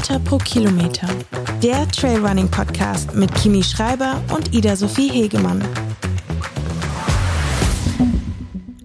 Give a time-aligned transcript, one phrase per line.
[0.00, 1.06] Meter pro Kilometer.
[1.62, 5.62] Der Trailrunning Podcast mit Kimi Schreiber und Ida Sophie Hegemann.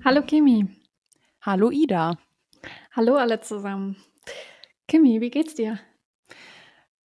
[0.04, 0.68] Hallo Kimi.
[1.40, 2.18] Hallo Ida.
[2.92, 3.96] Hallo alle zusammen.
[4.90, 5.80] Kimi, wie geht's dir?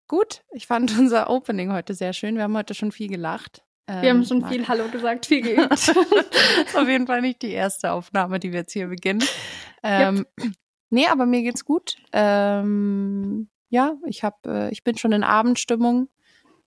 [0.08, 2.38] Gut, ich fand unser Opening heute sehr schön.
[2.38, 3.62] Wir haben heute schon viel gelacht.
[3.88, 5.74] Wir haben ähm, schon viel Hallo gesagt, viel geübt.
[5.74, 9.21] Auf jeden Fall nicht die erste Aufnahme, die wir jetzt hier beginnen.
[9.84, 10.54] Ähm, yep.
[10.92, 11.97] Nee, aber mir geht's gut.
[12.14, 16.10] Ähm, ja, ich hab, äh, ich bin schon in Abendstimmung.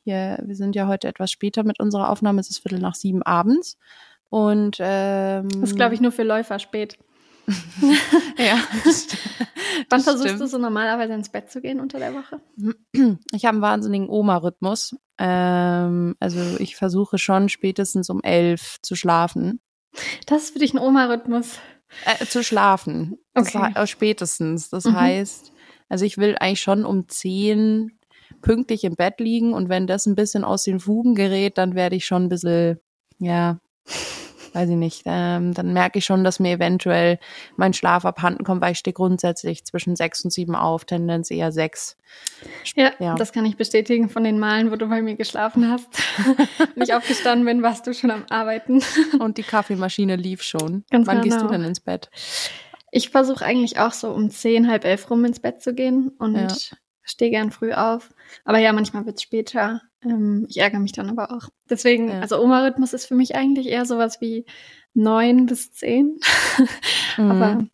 [0.05, 2.41] Hier, wir sind ja heute etwas später mit unserer Aufnahme.
[2.41, 3.77] Es ist Viertel nach sieben abends.
[4.29, 6.99] Und ähm, das ist, glaube ich, nur für Läufer spät.
[8.39, 8.59] ja.
[9.89, 10.41] Wann versuchst stimmt.
[10.41, 12.41] du so normalerweise ins Bett zu gehen unter der Woche?
[13.33, 14.97] Ich habe einen wahnsinnigen Oma-Rhythmus.
[15.19, 19.61] Ähm, also ich versuche schon spätestens um elf zu schlafen.
[20.27, 21.59] Das ist für dich ein Oma-Rhythmus.
[22.05, 23.19] Äh, zu schlafen.
[23.35, 23.73] Okay.
[23.75, 24.71] Das, spätestens.
[24.71, 24.95] Das mhm.
[24.95, 25.53] heißt,
[25.91, 27.93] also ich will eigentlich schon um zehn
[28.41, 31.97] pünktlich im Bett liegen und wenn das ein bisschen aus den Fugen gerät, dann werde
[31.97, 32.81] ich schon ein bisschen,
[33.19, 33.59] ja,
[34.55, 37.19] weiß ich nicht, ähm, dann merke ich schon, dass mir eventuell
[37.57, 41.53] mein Schlaf abhanden kommt, weil ich stehe grundsätzlich zwischen sechs und sieben auf, Tendenz eher
[41.53, 41.97] sechs.
[42.77, 45.89] Ja, ja, das kann ich bestätigen von den Malen, wo du bei mir geschlafen hast.
[46.77, 48.81] Nicht aufgestanden bin, warst du schon am Arbeiten.
[49.19, 50.85] Und die Kaffeemaschine lief schon.
[50.91, 51.37] Ganz Wann genau.
[51.37, 52.11] gehst du denn ins Bett?
[52.91, 56.35] Ich versuche eigentlich auch so um zehn, halb elf rum ins Bett zu gehen und
[56.37, 56.49] ja.
[57.03, 58.11] stehe gern früh auf.
[58.45, 59.83] Aber ja, manchmal wird es später.
[60.03, 61.49] Ähm, ich ärgere mich dann aber auch.
[61.69, 62.21] Deswegen, ja.
[62.21, 64.45] also Oma-Rhythmus ist für mich eigentlich eher sowas wie
[64.95, 66.19] neun bis zehn.
[67.17, 67.31] mhm.
[67.31, 67.65] aber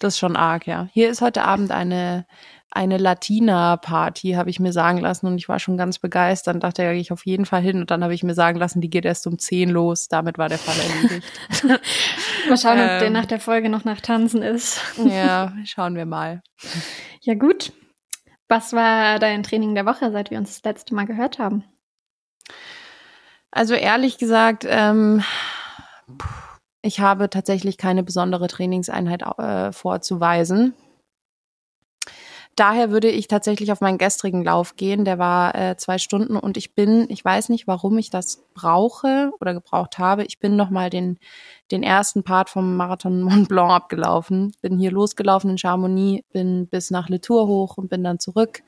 [0.00, 0.88] das ist schon arg, ja.
[0.92, 2.26] Hier ist heute Abend eine
[2.70, 6.82] eine Latina-Party, habe ich mir sagen lassen und ich war schon ganz begeistert und dachte,
[6.82, 8.90] ja, gehe ich auf jeden Fall hin und dann habe ich mir sagen lassen, die
[8.90, 10.08] geht erst um zehn los.
[10.08, 11.26] Damit war der Fall erledigt.
[12.48, 13.12] mal schauen, ähm, ob der ähm.
[13.12, 14.80] nach der Folge noch nach Tanzen ist.
[15.04, 16.42] ja, schauen wir mal.
[17.22, 17.72] Ja gut,
[18.48, 21.64] was war dein Training der Woche, seit wir uns das letzte Mal gehört haben?
[23.50, 25.22] Also ehrlich gesagt, ähm,
[26.82, 30.74] ich habe tatsächlich keine besondere Trainingseinheit äh, vorzuweisen.
[32.58, 35.04] Daher würde ich tatsächlich auf meinen gestrigen Lauf gehen.
[35.04, 39.30] Der war äh, zwei Stunden und ich bin, ich weiß nicht, warum ich das brauche
[39.40, 40.24] oder gebraucht habe.
[40.24, 41.18] Ich bin noch mal den
[41.70, 44.56] den ersten Part vom Marathon Mont Blanc abgelaufen.
[44.60, 48.62] Bin hier losgelaufen in Chamonix, bin bis nach Le Tour hoch und bin dann zurück.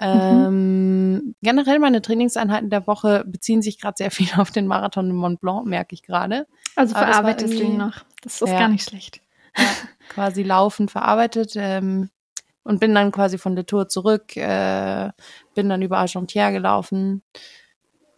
[0.00, 0.06] Mhm.
[0.06, 5.14] Ähm, generell meine Trainingseinheiten der Woche beziehen sich gerade sehr viel auf den Marathon de
[5.14, 6.46] Mont Blanc, merke ich gerade.
[6.76, 8.04] Also verarbeitest du ihn noch.
[8.22, 9.20] Das ist ja, gar nicht schlecht.
[9.56, 9.64] Ja,
[10.10, 12.08] quasi laufend verarbeitet ähm,
[12.64, 15.10] und bin dann quasi von der Tour zurück, äh,
[15.54, 17.22] bin dann über Argentière gelaufen.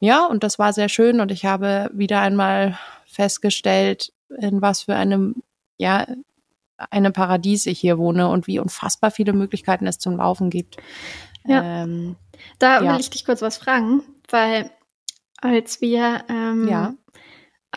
[0.00, 4.97] Ja, und das war sehr schön und ich habe wieder einmal festgestellt, in was für
[4.97, 5.42] einem,
[5.78, 6.06] ja,
[6.91, 10.78] eine Paradies ich hier wohne und wie unfassbar viele Möglichkeiten es zum Laufen gibt.
[11.44, 11.84] Ja.
[11.84, 12.16] Ähm,
[12.58, 12.92] da ja.
[12.92, 14.70] will ich dich kurz was fragen, weil
[15.41, 16.94] als wir ähm, ja.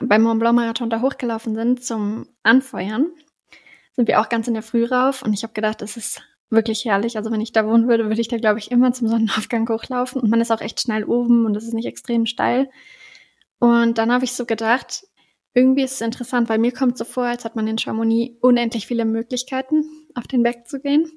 [0.01, 3.07] beim Mont Blanc Marathon da hochgelaufen sind zum Anfeuern,
[3.93, 6.21] sind wir auch ganz in der Früh rauf und ich habe gedacht, es ist
[6.55, 7.17] wirklich herrlich.
[7.17, 10.21] Also wenn ich da wohnen würde, würde ich da glaube ich immer zum Sonnenaufgang hochlaufen
[10.21, 12.69] und man ist auch echt schnell oben und es ist nicht extrem steil.
[13.59, 15.07] Und dann habe ich so gedacht,
[15.53, 18.87] irgendwie ist es interessant, weil mir kommt so vor, als hat man in Chamonix unendlich
[18.87, 21.09] viele Möglichkeiten, auf den Berg zu gehen.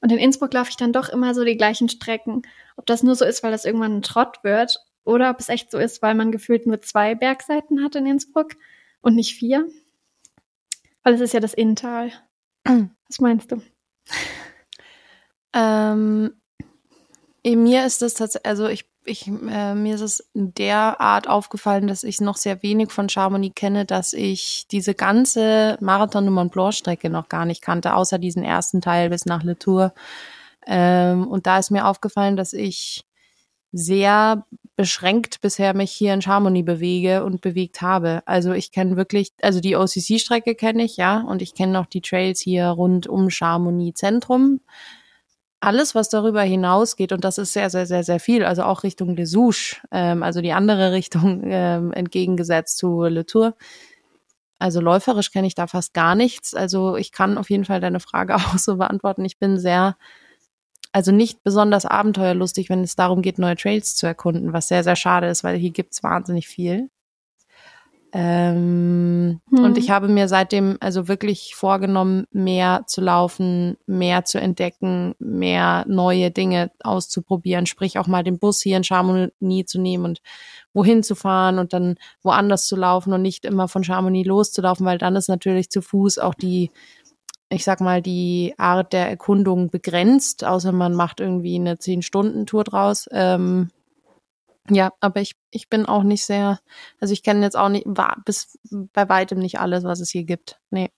[0.00, 2.42] Und in Innsbruck laufe ich dann doch immer so die gleichen Strecken.
[2.76, 5.70] Ob das nur so ist, weil das irgendwann ein Trott wird, oder ob es echt
[5.70, 8.56] so ist, weil man gefühlt nur zwei Bergseiten hat in Innsbruck
[9.00, 9.66] und nicht vier.
[11.02, 12.12] Weil es ist ja das Inntal.
[12.64, 13.62] Was meinst du?
[15.52, 16.32] Ähm,
[17.44, 21.88] mir ist das tatsächlich, also ich ich, äh, mir ist es in der Art aufgefallen,
[21.88, 26.52] dass ich noch sehr wenig von Chamonix kenne, dass ich diese ganze Marathon de Mont
[26.52, 29.94] Blanc Strecke noch gar nicht kannte, außer diesen ersten Teil bis nach Le Tour.
[30.66, 33.04] Ähm, und da ist mir aufgefallen, dass ich
[33.72, 38.22] sehr beschränkt bisher mich hier in Chamonix bewege und bewegt habe.
[38.26, 42.00] Also ich kenne wirklich, also die OCC-Strecke kenne ich, ja, und ich kenne noch die
[42.00, 44.60] Trails hier rund um Chamonix Zentrum
[45.60, 49.16] alles, was darüber hinausgeht, und das ist sehr, sehr, sehr, sehr viel, also auch Richtung
[49.16, 53.54] Les Souches, ähm, also die andere Richtung ähm, entgegengesetzt zu Le Tour.
[54.60, 56.54] Also läuferisch kenne ich da fast gar nichts.
[56.54, 59.24] Also ich kann auf jeden Fall deine Frage auch so beantworten.
[59.24, 59.96] Ich bin sehr,
[60.92, 64.96] also nicht besonders abenteuerlustig, wenn es darum geht, neue Trails zu erkunden, was sehr, sehr
[64.96, 66.90] schade ist, weil hier gibt's wahnsinnig viel.
[68.12, 69.64] Ähm, hm.
[69.64, 75.84] Und ich habe mir seitdem also wirklich vorgenommen, mehr zu laufen, mehr zu entdecken, mehr
[75.86, 80.22] neue Dinge auszuprobieren, sprich auch mal den Bus hier in Chamonix zu nehmen und
[80.72, 84.98] wohin zu fahren und dann woanders zu laufen und nicht immer von Chamonix loszulaufen, weil
[84.98, 86.70] dann ist natürlich zu Fuß auch die
[87.50, 93.08] ich sag mal, die Art der Erkundung begrenzt, außer man macht irgendwie eine Zehn-Stunden-Tour draus.
[93.10, 93.70] Ähm,
[94.70, 96.60] ja, aber ich, ich bin auch nicht sehr,
[97.00, 97.86] also ich kenne jetzt auch nicht,
[98.24, 100.58] bis bei weitem nicht alles, was es hier gibt.
[100.70, 100.90] Nee,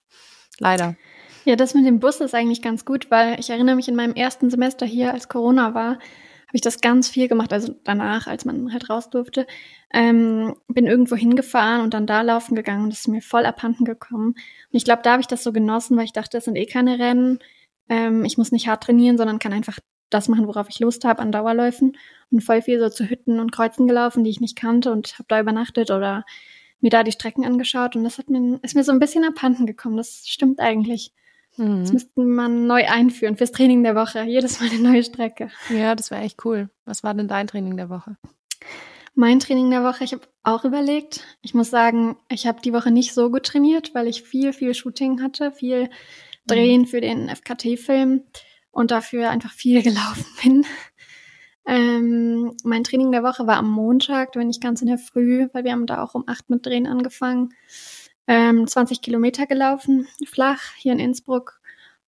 [0.59, 0.95] leider.
[1.45, 4.13] Ja, das mit dem Bus ist eigentlich ganz gut, weil ich erinnere mich in meinem
[4.13, 5.97] ersten Semester hier, als Corona war,
[6.51, 9.47] habe ich das ganz viel gemacht, also danach, als man halt raus durfte,
[9.93, 13.85] ähm, bin irgendwo hingefahren und dann da laufen gegangen und das ist mir voll abhanden
[13.85, 14.33] gekommen.
[14.33, 14.37] Und
[14.71, 16.99] ich glaube, da habe ich das so genossen, weil ich dachte, das sind eh keine
[16.99, 17.39] Rennen.
[17.87, 19.79] Ähm, ich muss nicht hart trainieren, sondern kann einfach
[20.11, 21.97] das machen, worauf ich Lust habe an Dauerläufen
[22.29, 25.25] und voll viel so zu Hütten und Kreuzen gelaufen, die ich nicht kannte und habe
[25.27, 26.25] da übernachtet oder
[26.79, 29.65] mir da die Strecken angeschaut und das hat mir, ist mir so ein bisschen abhanden
[29.65, 29.97] gekommen.
[29.97, 31.13] Das stimmt eigentlich.
[31.57, 31.81] Mhm.
[31.81, 34.23] Das müsste man neu einführen fürs Training der Woche.
[34.23, 35.49] Jedes Mal eine neue Strecke.
[35.69, 36.69] Ja, das wäre echt cool.
[36.85, 38.17] Was war denn dein Training der Woche?
[39.13, 41.25] Mein Training der Woche, ich habe auch überlegt.
[41.41, 44.73] Ich muss sagen, ich habe die Woche nicht so gut trainiert, weil ich viel, viel
[44.73, 45.89] Shooting hatte, viel
[46.47, 46.85] Drehen mhm.
[46.87, 48.23] für den FKT-Film
[48.71, 50.65] und dafür einfach viel gelaufen bin.
[51.65, 55.47] Ähm, mein Training der Woche war am Montag, da bin ich ganz in der Früh,
[55.53, 57.53] weil wir haben da auch um acht mit Drehen angefangen.
[58.27, 61.59] Ähm, 20 Kilometer gelaufen, flach, hier in Innsbruck.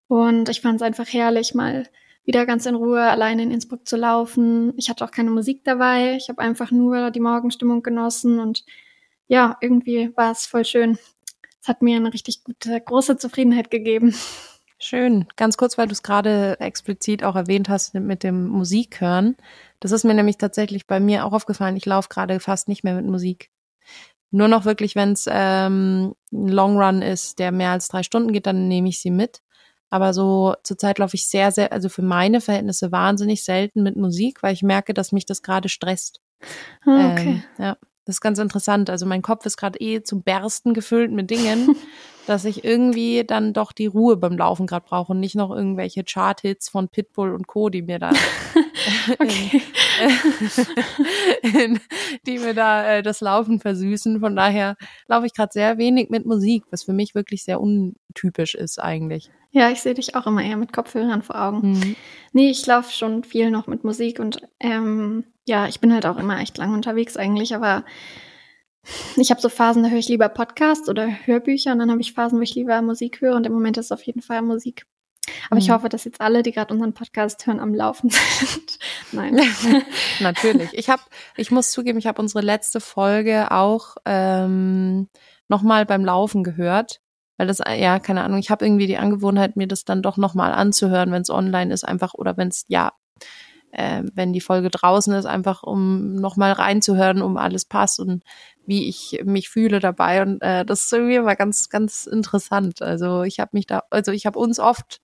[0.08, 1.88] Und ich fand es einfach herrlich, mal
[2.26, 4.74] wieder ganz in Ruhe alleine in Innsbruck zu laufen.
[4.78, 6.16] Ich hatte auch keine Musik dabei.
[6.16, 8.66] Ich habe einfach nur die Morgenstimmung genossen und
[9.28, 10.98] ja, irgendwie war es voll schön.
[11.62, 14.16] Es hat mir eine richtig gute, große Zufriedenheit gegeben.
[14.84, 15.28] Schön.
[15.38, 19.38] Ganz kurz, weil du es gerade explizit auch erwähnt hast mit dem Musik hören.
[19.80, 21.78] Das ist mir nämlich tatsächlich bei mir auch aufgefallen.
[21.78, 23.50] Ich laufe gerade fast nicht mehr mit Musik.
[24.32, 28.34] Nur noch wirklich, wenn es ähm, ein Long Run ist, der mehr als drei Stunden
[28.34, 29.42] geht, dann nehme ich sie mit.
[29.90, 34.44] Aber so zurzeit laufe ich sehr, sehr, also für meine Verhältnisse wahnsinnig selten mit Musik,
[34.44, 36.20] weil ich merke, dass mich das gerade stresst.
[36.86, 37.44] Ah, okay.
[37.58, 37.78] Ähm, ja.
[38.06, 38.90] Das ist ganz interessant.
[38.90, 41.76] Also mein Kopf ist gerade eh zum Bersten gefüllt mit Dingen,
[42.26, 46.04] dass ich irgendwie dann doch die Ruhe beim Laufen gerade brauche und nicht noch irgendwelche
[46.04, 48.12] Chart-Hits von Pitbull und Co., die mir da,
[51.44, 51.80] in, in,
[52.26, 54.20] die mir da äh, das Laufen versüßen.
[54.20, 54.76] Von daher
[55.08, 59.30] laufe ich gerade sehr wenig mit Musik, was für mich wirklich sehr untypisch ist eigentlich.
[59.52, 61.74] Ja, ich sehe dich auch immer eher mit Kopfhörern vor Augen.
[61.74, 61.96] Mhm.
[62.32, 66.18] Nee, ich laufe schon viel noch mit Musik und ähm, ja, ich bin halt auch
[66.18, 67.84] immer echt lang unterwegs eigentlich, aber
[69.16, 72.14] ich habe so Phasen, da höre ich lieber Podcasts oder Hörbücher und dann habe ich
[72.14, 74.86] Phasen, wo ich lieber Musik höre und im Moment ist es auf jeden Fall Musik.
[75.46, 75.62] Aber mhm.
[75.62, 78.80] ich hoffe, dass jetzt alle, die gerade unseren Podcast hören, am Laufen sind.
[79.12, 79.40] Nein.
[80.20, 80.70] Natürlich.
[80.74, 81.02] Ich habe,
[81.38, 85.08] ich muss zugeben, ich habe unsere letzte Folge auch ähm,
[85.48, 87.00] nochmal beim Laufen gehört.
[87.38, 90.52] Weil das, ja, keine Ahnung, ich habe irgendwie die Angewohnheit, mir das dann doch nochmal
[90.52, 92.92] anzuhören, wenn es online ist, einfach, oder wenn es, ja,
[93.74, 98.24] äh, wenn die Folge draußen ist, einfach um nochmal reinzuhören, um alles passt und
[98.66, 100.22] wie ich mich fühle dabei.
[100.22, 102.82] Und äh, das ist irgendwie immer ganz, ganz interessant.
[102.82, 105.02] Also ich habe mich da, also ich habe uns oft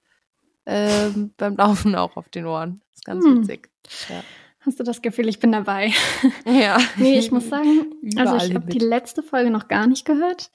[0.66, 2.81] äh, beim Laufen auch auf den Ohren.
[2.92, 3.42] Das ist ganz hm.
[3.42, 3.69] witzig.
[4.07, 4.24] Ja.
[4.69, 5.92] Hast du das Gefühl, ich bin dabei?
[6.45, 6.77] Ja.
[6.95, 10.51] nee, ich muss sagen, also ich habe die letzte Folge noch gar nicht gehört.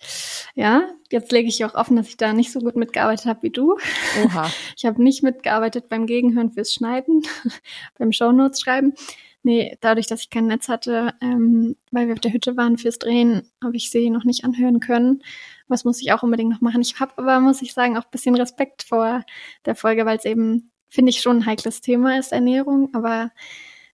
[0.55, 3.51] Ja, jetzt lege ich auch offen, dass ich da nicht so gut mitgearbeitet habe wie
[3.51, 3.77] du.
[4.25, 4.49] Oha.
[4.77, 7.23] Ich habe nicht mitgearbeitet beim Gegenhören fürs Schneiden,
[7.99, 8.95] beim Shownotes schreiben.
[9.43, 13.01] Nee, dadurch, dass ich kein Netz hatte, ähm, weil wir auf der Hütte waren fürs
[13.01, 15.25] Drehen, habe ich sie noch nicht anhören können.
[15.67, 16.83] Was muss ich auch unbedingt noch machen?
[16.83, 19.25] Ich habe aber, muss ich sagen, auch ein bisschen Respekt vor
[19.67, 22.91] der Folge, weil es eben, finde ich, schon ein heikles Thema ist, Ernährung.
[22.95, 23.33] Aber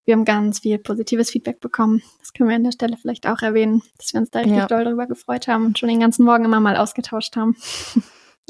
[0.05, 2.03] wir haben ganz viel positives Feedback bekommen.
[2.19, 4.67] Das können wir an der Stelle vielleicht auch erwähnen, dass wir uns da richtig ja.
[4.67, 7.57] doll darüber gefreut haben und schon den ganzen Morgen immer mal ausgetauscht haben.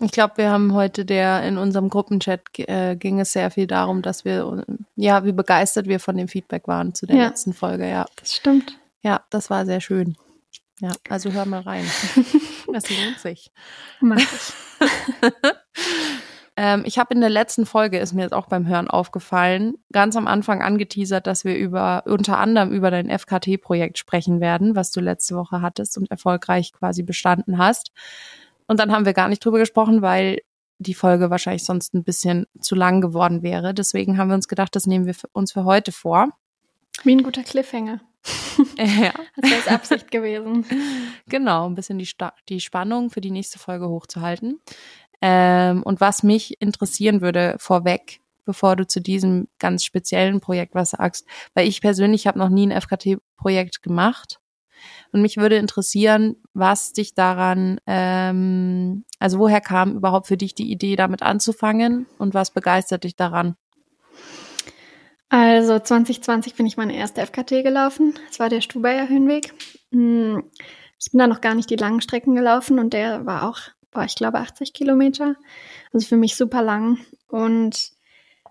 [0.03, 4.01] Ich glaube, wir haben heute der in unserem Gruppenchat äh, ging es sehr viel darum,
[4.01, 4.65] dass wir
[4.97, 7.87] ja, wie begeistert wir von dem Feedback waren zu der ja, letzten Folge.
[7.87, 8.79] Ja, das stimmt.
[9.03, 10.17] Ja, das war sehr schön.
[10.81, 11.85] Ja, also hör mal rein.
[12.73, 13.51] das lohnt sich.
[14.01, 14.53] Mach ich.
[16.61, 20.15] Ähm, ich habe in der letzten Folge, ist mir jetzt auch beim Hören aufgefallen, ganz
[20.15, 25.01] am Anfang angeteasert, dass wir über unter anderem über dein FKT-Projekt sprechen werden, was du
[25.01, 27.93] letzte Woche hattest und erfolgreich quasi bestanden hast.
[28.67, 30.43] Und dann haben wir gar nicht drüber gesprochen, weil
[30.77, 33.73] die Folge wahrscheinlich sonst ein bisschen zu lang geworden wäre.
[33.73, 36.29] Deswegen haben wir uns gedacht, das nehmen wir uns für heute vor.
[37.05, 38.03] Wie ein guter Cliffhanger.
[38.77, 39.13] ja.
[39.37, 40.67] Das ist Absicht gewesen.
[41.29, 42.09] Genau, ein bisschen die,
[42.49, 44.61] die Spannung für die nächste Folge hochzuhalten.
[45.21, 50.91] Ähm, und was mich interessieren würde vorweg, bevor du zu diesem ganz speziellen Projekt was
[50.91, 54.41] sagst, weil ich persönlich habe noch nie ein FKT-Projekt gemacht.
[55.13, 60.71] Und mich würde interessieren, was dich daran, ähm, also woher kam überhaupt für dich die
[60.71, 63.57] Idee, damit anzufangen und was begeistert dich daran?
[65.29, 68.15] Also 2020 bin ich meine erste FKT gelaufen.
[68.31, 69.55] Es war der Stubaier Höhenweg.
[69.93, 70.43] Hm,
[70.99, 73.61] ich bin da noch gar nicht die langen Strecken gelaufen und der war auch
[73.91, 75.37] boah, ich glaube 80 Kilometer.
[75.93, 76.99] Also für mich super lang.
[77.29, 77.93] Und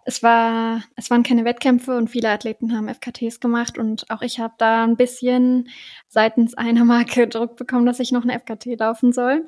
[0.06, 4.40] es war, es waren keine Wettkämpfe und viele Athleten haben FKTs gemacht und auch ich
[4.40, 5.70] habe da ein bisschen
[6.08, 9.48] seitens einer Marke Druck bekommen, dass ich noch eine FKT laufen soll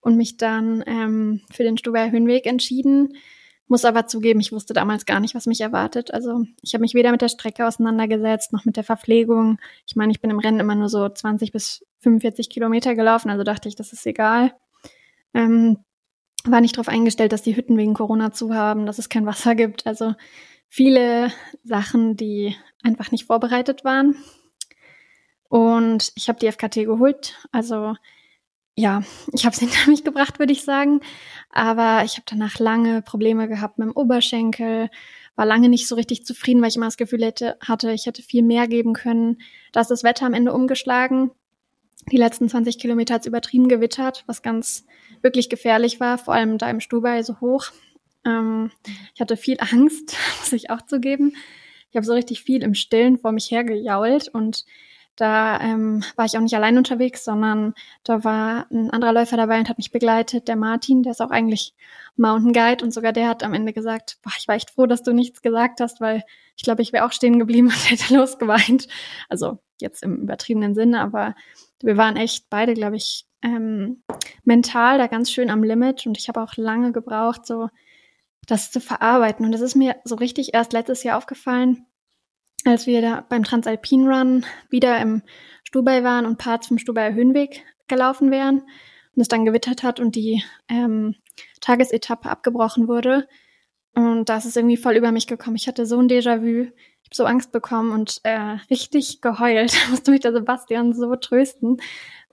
[0.00, 3.16] und mich dann ähm, für den Stubaier Höhenweg entschieden.
[3.68, 6.12] Muss aber zugeben, ich wusste damals gar nicht, was mich erwartet.
[6.12, 9.58] Also ich habe mich weder mit der Strecke auseinandergesetzt noch mit der Verpflegung.
[9.86, 13.44] Ich meine, ich bin im Rennen immer nur so 20 bis 45 Kilometer gelaufen, also
[13.44, 14.52] dachte ich, das ist egal.
[15.34, 15.78] Ähm,
[16.44, 19.54] war nicht darauf eingestellt, dass die Hütten wegen Corona zu haben, dass es kein Wasser
[19.54, 19.86] gibt.
[19.86, 20.14] Also
[20.68, 24.16] viele Sachen, die einfach nicht vorbereitet waren.
[25.48, 27.38] Und ich habe die FKT geholt.
[27.52, 27.94] Also
[28.74, 31.00] ja, ich habe es hinter mich gebracht, würde ich sagen.
[31.50, 34.88] Aber ich habe danach lange Probleme gehabt mit dem Oberschenkel,
[35.36, 38.22] war lange nicht so richtig zufrieden, weil ich immer das Gefühl hätte, hatte, ich hätte
[38.22, 39.40] viel mehr geben können.
[39.72, 41.30] Da ist das Wetter am Ende umgeschlagen.
[42.10, 44.86] Die letzten 20 Kilometer hat es übertrieben gewittert, was ganz
[45.22, 47.66] wirklich gefährlich war, vor allem da im Stubai so hoch.
[48.24, 48.70] Ähm,
[49.14, 51.34] ich hatte viel Angst, muss ich auch zugeben.
[51.90, 54.64] Ich habe so richtig viel im Stillen vor mich hergejault und
[55.16, 59.58] da ähm, war ich auch nicht allein unterwegs, sondern da war ein anderer Läufer dabei
[59.58, 61.74] und hat mich begleitet, der Martin, der ist auch eigentlich
[62.16, 65.02] Mountain Guide und sogar der hat am Ende gesagt, boah, ich war echt froh, dass
[65.02, 66.24] du nichts gesagt hast, weil
[66.56, 68.88] ich glaube, ich wäre auch stehen geblieben und hätte losgeweint.
[69.28, 71.34] Also jetzt im übertriebenen Sinne, aber
[71.82, 74.02] wir waren echt beide, glaube ich, ähm,
[74.44, 77.68] mental da ganz schön am Limit und ich habe auch lange gebraucht, so
[78.46, 79.44] das zu verarbeiten.
[79.44, 81.86] Und das ist mir so richtig erst letztes Jahr aufgefallen,
[82.64, 85.22] als wir da beim Transalpin Run wieder im
[85.64, 88.60] Stubai waren und Parts vom Stubaier Höhenweg gelaufen wären
[89.14, 91.16] und es dann gewittert hat und die ähm,
[91.60, 93.28] Tagesetappe abgebrochen wurde.
[93.94, 95.56] Und da ist irgendwie voll über mich gekommen.
[95.56, 96.72] Ich hatte so ein Déjà-vu.
[97.02, 99.74] Ich habe so Angst bekommen und äh, richtig geheult.
[99.74, 101.80] Da musste mich der Sebastian so trösten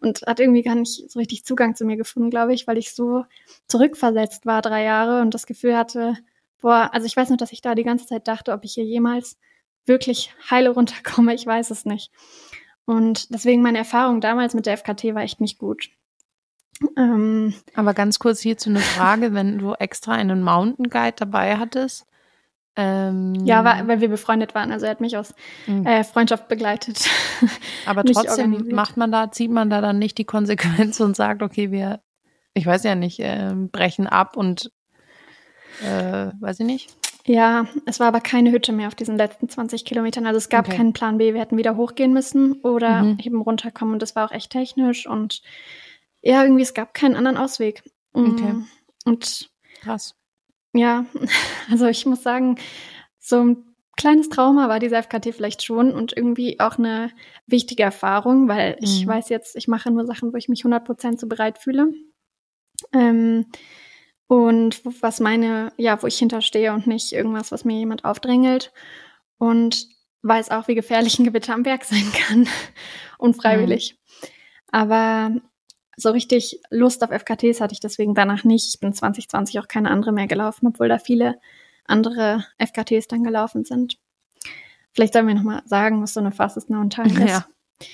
[0.02, 2.94] und hat irgendwie gar nicht so richtig Zugang zu mir gefunden, glaube ich, weil ich
[2.94, 3.26] so
[3.68, 6.16] zurückversetzt war drei Jahre und das Gefühl hatte,
[6.62, 8.86] boah, also ich weiß nur, dass ich da die ganze Zeit dachte, ob ich hier
[8.86, 9.38] jemals
[9.86, 11.34] wirklich heile runterkomme.
[11.34, 12.12] Ich weiß es nicht.
[12.86, 15.90] Und deswegen meine Erfahrung damals mit der FKT war echt nicht gut.
[16.98, 22.06] Ähm, Aber ganz kurz hierzu eine Frage, wenn du extra einen Mountain Guide dabei hattest.
[22.76, 24.72] Ähm, ja, war, weil wir befreundet waren.
[24.72, 25.34] Also er hat mich aus
[25.68, 25.86] mhm.
[25.86, 27.10] äh, Freundschaft begleitet.
[27.86, 31.72] Aber trotzdem macht man da, zieht man da dann nicht die Konsequenz und sagt, okay,
[31.72, 32.02] wir,
[32.54, 34.72] ich weiß ja nicht, äh, brechen ab und
[35.84, 36.96] äh, weiß ich nicht.
[37.26, 40.26] Ja, es war aber keine Hütte mehr auf diesen letzten 20 Kilometern.
[40.26, 40.78] Also es gab okay.
[40.78, 41.34] keinen Plan B.
[41.34, 43.18] Wir hätten wieder hochgehen müssen oder mhm.
[43.22, 43.94] eben runterkommen.
[43.94, 45.42] Und das war auch echt technisch und
[46.22, 47.84] ja, irgendwie, es gab keinen anderen Ausweg.
[48.14, 48.56] Mm, okay.
[49.06, 49.50] Und
[49.82, 50.16] krass.
[50.74, 51.06] Ja,
[51.72, 52.58] also ich muss sagen,
[53.20, 57.12] so ein kleines Trauma war diese FKT vielleicht schon und irgendwie auch eine
[57.48, 59.10] wichtige Erfahrung, weil ich mhm.
[59.10, 61.92] weiß jetzt, ich mache nur Sachen, wo ich mich 100% so bereit fühle.
[62.94, 63.48] Ähm,
[64.28, 68.72] und was meine, ja, wo ich hinterstehe und nicht irgendwas, was mir jemand aufdrängelt.
[69.38, 69.88] Und
[70.22, 72.48] weiß auch, wie gefährlich ein Gewitter am Berg sein kann.
[73.18, 73.98] Unfreiwillig.
[73.98, 74.28] Mhm.
[74.72, 75.32] Aber
[76.00, 78.70] so richtig Lust auf FKTs hatte ich deswegen danach nicht.
[78.70, 81.40] Ich bin 2020 auch keine andere mehr gelaufen, obwohl da viele
[81.86, 83.98] andere FKTs dann gelaufen sind.
[84.94, 87.30] Vielleicht sollen wir nochmal sagen, was so eine Fastest Now Time ist.
[87.30, 87.46] Ja.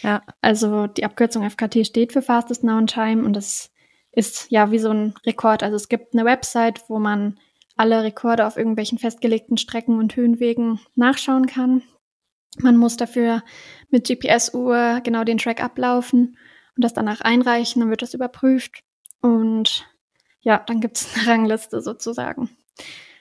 [0.02, 0.22] ja.
[0.42, 3.72] Also die Abkürzung FKT steht für Fastest Now Time und das
[4.12, 5.64] ist ja wie so ein Rekord.
[5.64, 7.40] Also es gibt eine Website, wo man
[7.76, 11.84] alle Rekorde auf irgendwelchen festgelegten Strecken und Höhenwegen nachschauen kann.
[12.58, 13.44] Man muss dafür
[13.90, 16.38] mit GPS-Uhr genau den Track ablaufen
[16.75, 18.84] und das danach einreichen, dann wird das überprüft
[19.22, 19.88] und
[20.41, 22.50] ja, dann gibt es eine Rangliste sozusagen.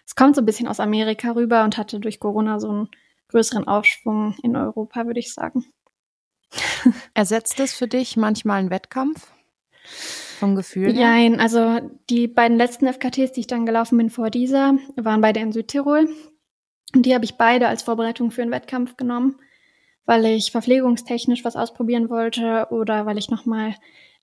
[0.07, 2.89] Es kommt so ein bisschen aus Amerika rüber und hatte durch Corona so einen
[3.29, 5.65] größeren Aufschwung in Europa, würde ich sagen.
[7.15, 9.27] Ersetzt das für dich manchmal einen Wettkampf?
[10.39, 10.93] Vom Gefühl?
[10.93, 11.81] Nein, also
[12.11, 16.09] die beiden letzten FKTs, die ich dann gelaufen bin vor dieser, waren beide in Südtirol.
[16.95, 19.37] Und die habe ich beide als Vorbereitung für einen Wettkampf genommen
[20.07, 23.75] weil ich verpflegungstechnisch was ausprobieren wollte oder weil ich nochmal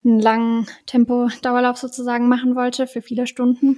[0.03, 3.77] einen langen Tempo-Dauerlauf sozusagen machen wollte für viele Stunden.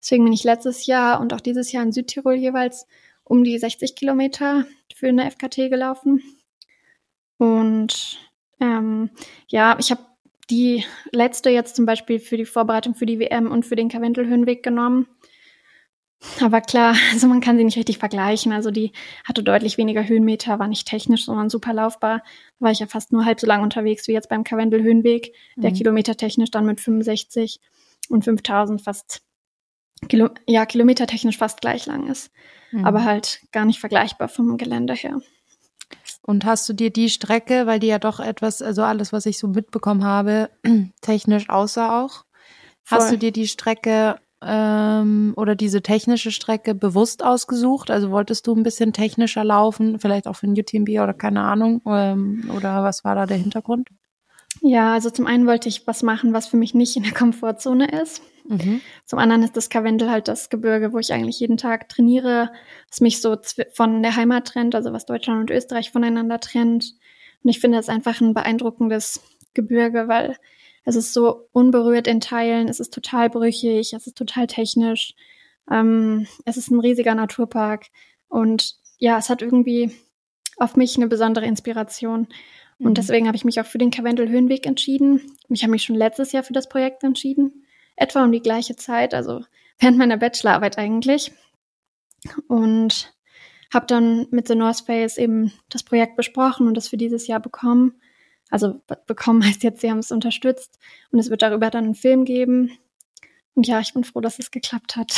[0.00, 2.86] Deswegen bin ich letztes Jahr und auch dieses Jahr in Südtirol jeweils
[3.24, 6.22] um die 60 Kilometer für eine FKT gelaufen.
[7.38, 8.18] Und
[8.60, 9.10] ähm,
[9.48, 10.02] ja, ich habe
[10.50, 14.62] die letzte jetzt zum Beispiel für die Vorbereitung für die WM und für den Karwendelhöhenweg
[14.62, 15.06] genommen.
[16.40, 18.52] Aber klar, also man kann sie nicht richtig vergleichen.
[18.52, 18.92] Also die
[19.24, 22.18] hatte deutlich weniger Höhenmeter, war nicht technisch, sondern super laufbar.
[22.58, 25.34] Da war ich ja fast nur halb so lang unterwegs wie jetzt beim Karwendel-Höhenweg.
[25.56, 25.74] Der mhm.
[25.74, 27.60] Kilometer technisch dann mit 65
[28.08, 29.22] und 5000 fast,
[30.08, 32.30] Kilo, ja, kilometertechnisch fast gleich lang ist.
[32.70, 32.84] Mhm.
[32.84, 35.20] Aber halt gar nicht vergleichbar vom Gelände her.
[36.24, 39.38] Und hast du dir die Strecke, weil die ja doch etwas, also alles, was ich
[39.38, 40.50] so mitbekommen habe,
[41.00, 42.24] technisch aussah auch,
[42.86, 47.90] Hast du dir die Strecke ähm, oder diese technische Strecke bewusst ausgesucht?
[47.90, 51.82] Also wolltest du ein bisschen technischer laufen, vielleicht auch für ein UTMB oder keine Ahnung?
[51.86, 53.88] Ähm, oder was war da der Hintergrund?
[54.60, 58.00] Ja, also zum einen wollte ich was machen, was für mich nicht in der Komfortzone
[58.02, 58.22] ist.
[58.46, 58.80] Mhm.
[59.06, 62.50] Zum anderen ist das Karwendel halt das Gebirge, wo ich eigentlich jeden Tag trainiere,
[62.88, 63.36] was mich so
[63.72, 66.94] von der Heimat trennt, also was Deutschland und Österreich voneinander trennt.
[67.42, 69.20] Und ich finde es einfach ein beeindruckendes
[69.54, 70.36] Gebirge, weil
[70.84, 75.14] es ist so unberührt in Teilen, es ist total brüchig, es ist total technisch,
[75.70, 77.86] ähm, es ist ein riesiger Naturpark
[78.28, 79.92] und ja, es hat irgendwie
[80.56, 82.28] auf mich eine besondere Inspiration.
[82.78, 82.94] Und mhm.
[82.94, 85.20] deswegen habe ich mich auch für den Karwendel Höhenweg entschieden.
[85.48, 87.64] Ich habe mich schon letztes Jahr für das Projekt entschieden.
[87.96, 89.40] Etwa um die gleiche Zeit, also
[89.78, 91.32] während meiner Bachelorarbeit eigentlich.
[92.48, 93.12] Und
[93.72, 97.40] habe dann mit The North Face eben das Projekt besprochen und das für dieses Jahr
[97.40, 98.00] bekommen.
[98.52, 100.78] Also bekommen heißt jetzt, sie haben es unterstützt
[101.10, 102.70] und es wird darüber dann einen Film geben.
[103.54, 105.14] Und ja, ich bin froh, dass es geklappt hat.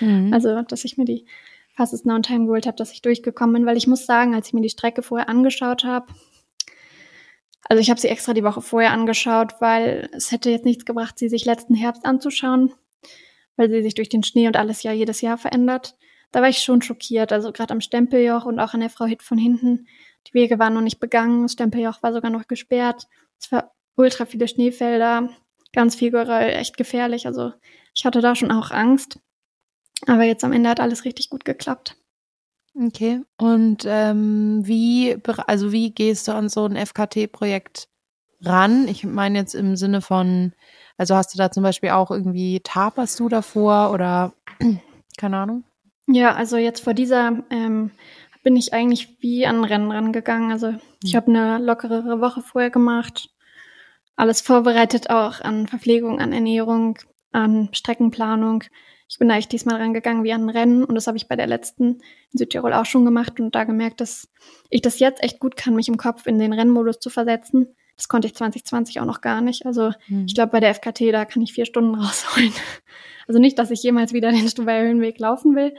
[0.00, 0.32] Mhm.
[0.32, 1.26] Also, dass ich mir die
[1.74, 4.54] Fastest Known Time geholt habe, dass ich durchgekommen bin, weil ich muss sagen, als ich
[4.54, 6.06] mir die Strecke vorher angeschaut habe,
[7.68, 11.18] also ich habe sie extra die Woche vorher angeschaut, weil es hätte jetzt nichts gebracht,
[11.18, 12.72] sie sich letzten Herbst anzuschauen,
[13.56, 15.96] weil sie sich durch den Schnee und alles ja jedes Jahr verändert.
[16.30, 19.22] Da war ich schon schockiert, also gerade am Stempeljoch und auch an der Frau Hit
[19.22, 19.86] von hinten.
[20.26, 23.08] Die Wege waren noch nicht begangen, das Stempeljoch war sogar noch gesperrt.
[23.38, 25.28] Es war ultra viele Schneefelder,
[25.72, 27.26] ganz viel Geröll, echt gefährlich.
[27.26, 27.52] Also
[27.94, 29.18] ich hatte da schon auch Angst.
[30.06, 31.96] Aber jetzt am Ende hat alles richtig gut geklappt.
[32.74, 33.20] Okay.
[33.38, 35.16] Und ähm, wie,
[35.46, 37.88] also wie gehst du an so ein FKT-Projekt
[38.42, 38.88] ran?
[38.88, 40.52] Ich meine jetzt im Sinne von,
[40.96, 44.32] also hast du da zum Beispiel auch irgendwie taperst du davor oder
[45.16, 45.64] keine Ahnung?
[46.06, 47.92] Ja, also jetzt vor dieser ähm,
[48.44, 50.52] bin ich eigentlich wie an Rennen rangegangen.
[50.52, 51.16] Also ich hm.
[51.16, 53.30] habe eine lockerere Woche vorher gemacht,
[54.14, 56.98] alles vorbereitet auch an Verpflegung, an Ernährung,
[57.32, 58.62] an Streckenplanung.
[59.08, 62.00] Ich bin eigentlich diesmal rangegangen wie an Rennen und das habe ich bei der letzten
[62.32, 64.28] in Südtirol auch schon gemacht und da gemerkt, dass
[64.70, 67.74] ich das jetzt echt gut kann, mich im Kopf in den Rennmodus zu versetzen.
[67.96, 69.66] Das konnte ich 2020 auch noch gar nicht.
[69.66, 70.26] Also mhm.
[70.26, 72.52] ich glaube, bei der FKT, da kann ich vier Stunden rausholen.
[73.26, 75.74] Also nicht, dass ich jemals wieder den Stubaier Höhenweg laufen will,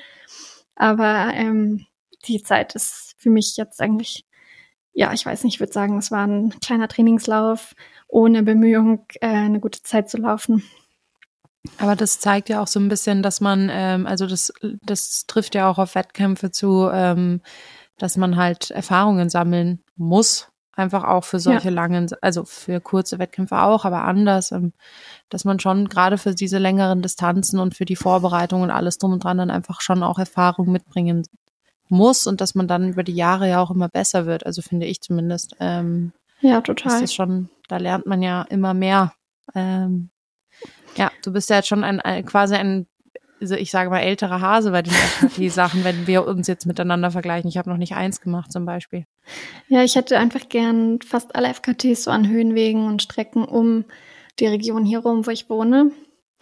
[0.76, 1.86] aber ähm,
[2.28, 4.26] die Zeit ist für mich jetzt eigentlich,
[4.94, 7.74] ja, ich weiß nicht, ich würde sagen, es war ein kleiner Trainingslauf,
[8.08, 10.64] ohne Bemühung, äh, eine gute Zeit zu laufen.
[11.78, 15.56] Aber das zeigt ja auch so ein bisschen, dass man, ähm, also das, das trifft
[15.56, 17.42] ja auch auf Wettkämpfe zu, ähm,
[17.98, 20.50] dass man halt Erfahrungen sammeln muss.
[20.78, 21.74] Einfach auch für solche ja.
[21.74, 24.74] langen, also für kurze Wettkämpfe auch, aber anders, ähm,
[25.30, 29.14] dass man schon gerade für diese längeren Distanzen und für die Vorbereitung und alles drum
[29.14, 31.24] und dran dann einfach schon auch Erfahrung mitbringen
[31.90, 34.46] muss und dass man dann über die Jahre ja auch immer besser wird.
[34.46, 35.56] Also finde ich zumindest.
[35.60, 36.94] Ähm, ja, total.
[36.94, 39.14] Das ist schon, da lernt man ja immer mehr.
[39.54, 40.10] Ähm,
[40.96, 42.88] ja, du bist ja jetzt schon ein, ein quasi ein,
[43.42, 47.50] also ich sage mal älterer Hase bei den FKT-Sachen, wenn wir uns jetzt miteinander vergleichen.
[47.50, 49.06] Ich habe noch nicht eins gemacht zum Beispiel.
[49.68, 53.86] Ja, ich hätte einfach gern fast alle FKTs so an Höhenwegen und Strecken um
[54.40, 55.92] die Region hier rum, wo ich wohne.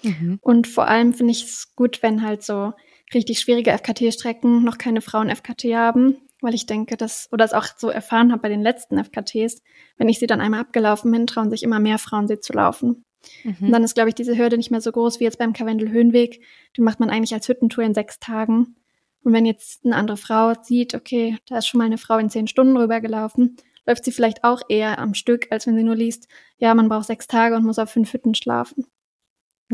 [0.02, 0.40] Mhm.
[0.42, 2.74] Und vor allem finde ich es gut, wenn halt so
[3.14, 7.90] richtig schwierige FKT-Strecken noch keine Frauen-FKT haben, weil ich denke, dass, oder es auch so
[7.90, 9.62] erfahren habe bei den letzten FKTs,
[9.98, 13.06] wenn ich sie dann einmal abgelaufen bin, trauen sich immer mehr Frauen, sie zu laufen.
[13.44, 13.56] Mhm.
[13.62, 15.90] Und dann ist, glaube ich, diese Hürde nicht mehr so groß wie jetzt beim Karwendel
[15.90, 16.44] Höhenweg.
[16.78, 18.76] Den macht man eigentlich als Hüttentour in sechs Tagen.
[19.24, 22.30] Und wenn jetzt eine andere Frau sieht, okay, da ist schon mal eine Frau in
[22.30, 26.28] zehn Stunden rübergelaufen, läuft sie vielleicht auch eher am Stück, als wenn sie nur liest,
[26.58, 28.86] ja, man braucht sechs Tage und muss auf fünf Hütten schlafen.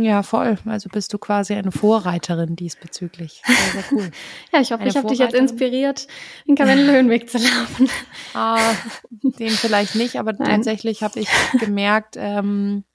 [0.02, 0.58] Ja, voll.
[0.66, 3.42] Also bist du quasi eine Vorreiterin diesbezüglich.
[3.46, 4.12] Sehr, sehr cool.
[4.54, 6.08] ja, ich hoffe, eine ich habe dich jetzt inspiriert,
[6.48, 7.90] den Karwendelhöhenweg zu laufen.
[8.34, 8.74] ah,
[9.12, 10.48] den vielleicht nicht, aber Nein.
[10.48, 11.28] tatsächlich habe ich
[11.60, 12.86] gemerkt, ähm,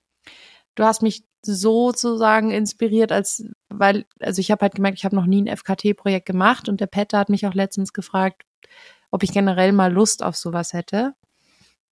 [0.76, 5.26] du hast mich sozusagen inspiriert, als weil, also ich habe halt gemerkt, ich habe noch
[5.26, 8.44] nie ein FKT-Projekt gemacht und der Petter hat mich auch letztens gefragt,
[9.10, 11.14] ob ich generell mal Lust auf sowas hätte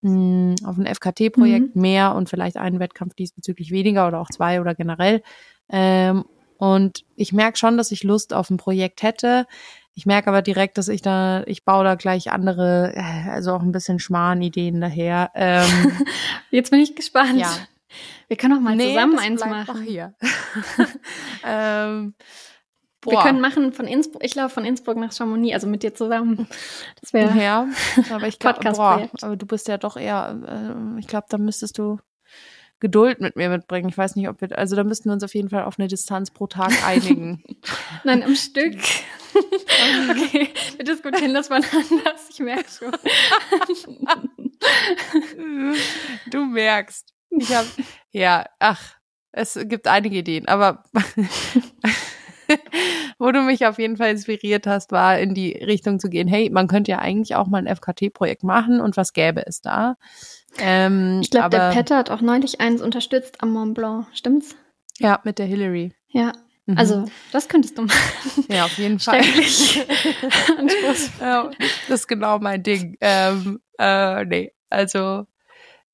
[0.02, 1.82] mh, auf ein FKT-Projekt mhm.
[1.82, 5.22] mehr und vielleicht einen Wettkampf diesbezüglich weniger oder auch zwei oder generell.
[5.68, 6.24] Ähm,
[6.58, 9.46] und ich merke schon, dass ich Lust auf ein Projekt hätte.
[9.94, 13.62] Ich merke aber direkt, dass ich da, ich baue da gleich andere, äh, also auch
[13.62, 15.30] ein bisschen Schmarrn-Ideen daher.
[15.34, 15.66] Ähm,
[16.50, 17.38] Jetzt bin ich gespannt.
[17.38, 17.50] Ja.
[18.28, 19.82] Wir können auch mal nee, zusammen eins machen.
[19.82, 20.14] hier.
[21.46, 22.14] ähm,
[23.02, 23.12] Boah.
[23.12, 26.46] Wir können machen von Innsbruck, ich laufe von Innsbruck nach Chamonix, also mit dir zusammen.
[27.00, 27.66] Das wäre ja,
[28.10, 31.98] aber ich glaube, aber du bist ja doch eher, äh, ich glaube, da müsstest du
[32.78, 33.88] Geduld mit mir mitbringen.
[33.88, 35.86] Ich weiß nicht, ob wir, also da müssten wir uns auf jeden Fall auf eine
[35.86, 37.42] Distanz pro Tag einigen.
[38.02, 38.74] Nein, am Stück.
[40.10, 42.28] okay, wir diskutieren das mal anders.
[42.30, 42.92] Ich merke schon.
[46.30, 47.12] du merkst.
[47.30, 47.68] Ich habe,
[48.10, 48.96] ja, ach,
[49.30, 50.82] es gibt einige Ideen, aber
[53.18, 56.50] wo du mich auf jeden Fall inspiriert hast, war in die Richtung zu gehen, hey,
[56.50, 59.96] man könnte ja eigentlich auch mal ein FKT-Projekt machen und was gäbe es da?
[60.58, 64.56] Ähm, ich glaube, der Petter hat auch neulich eins unterstützt am Mont Blanc, stimmt's?
[64.98, 65.92] Ja, mit der Hillary.
[66.08, 66.32] Ja.
[66.66, 66.78] Mhm.
[66.78, 68.44] Also, das könntest du machen.
[68.48, 69.22] Ja, auf jeden Fall.
[71.20, 71.50] ja,
[71.88, 72.96] das ist genau mein Ding.
[73.00, 75.26] Ähm, äh, nee, also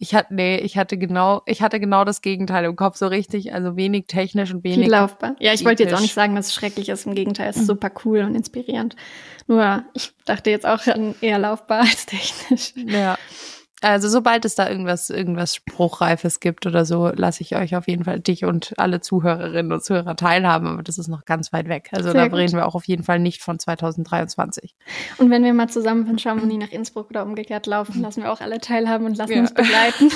[0.01, 3.53] ich hatte, nee, ich hatte genau, ich hatte genau das Gegenteil im Kopf, so richtig,
[3.53, 4.85] also wenig technisch und wenig.
[4.85, 5.35] Viel laufbar.
[5.41, 7.07] Ja, ich wollte jetzt auch nicht sagen, dass es schrecklich ist.
[7.07, 7.67] Im Gegenteil, es ist mhm.
[7.67, 8.95] super cool und inspirierend.
[9.49, 12.73] Nur, ich dachte jetzt auch an eher laufbar als technisch.
[12.77, 13.19] Ja.
[13.81, 18.03] Also sobald es da irgendwas, irgendwas Spruchreifes gibt oder so, lasse ich euch auf jeden
[18.05, 21.91] Fall dich und alle Zuhörerinnen und Zuhörer teilhaben, aber das ist noch ganz weit weg.
[21.93, 22.39] Also Sehr da gut.
[22.39, 24.75] reden wir auch auf jeden Fall nicht von 2023.
[25.19, 28.41] Und wenn wir mal zusammen von Chamonix nach Innsbruck oder umgekehrt laufen, lassen wir auch
[28.41, 29.41] alle teilhaben und lassen ja.
[29.41, 30.11] uns begleiten.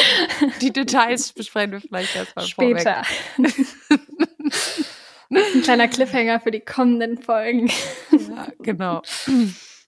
[0.60, 3.02] Die Details besprechen wir vielleicht erstmal Später.
[5.30, 7.70] Ein kleiner Cliffhanger für die kommenden Folgen.
[8.10, 9.02] Ja, genau.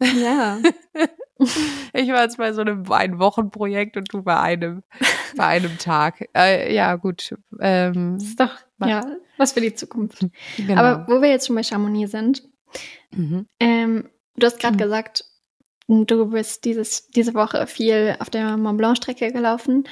[0.01, 0.59] Ja.
[1.95, 4.83] Ich war jetzt bei so einem Ein-Wochen-Projekt und du bei einem,
[5.37, 6.29] bei einem Tag.
[6.35, 7.35] Äh, ja, gut.
[7.61, 9.05] Ähm, das ist doch, ja,
[9.37, 10.27] was für die Zukunft.
[10.57, 10.81] Genau.
[10.81, 12.43] Aber wo wir jetzt schon bei Chamonix sind,
[13.15, 13.47] mhm.
[13.61, 14.79] ähm, du hast gerade mhm.
[14.79, 15.25] gesagt,
[15.89, 19.85] du bist dieses, diese Woche viel auf der Mont Blanc-Strecke gelaufen.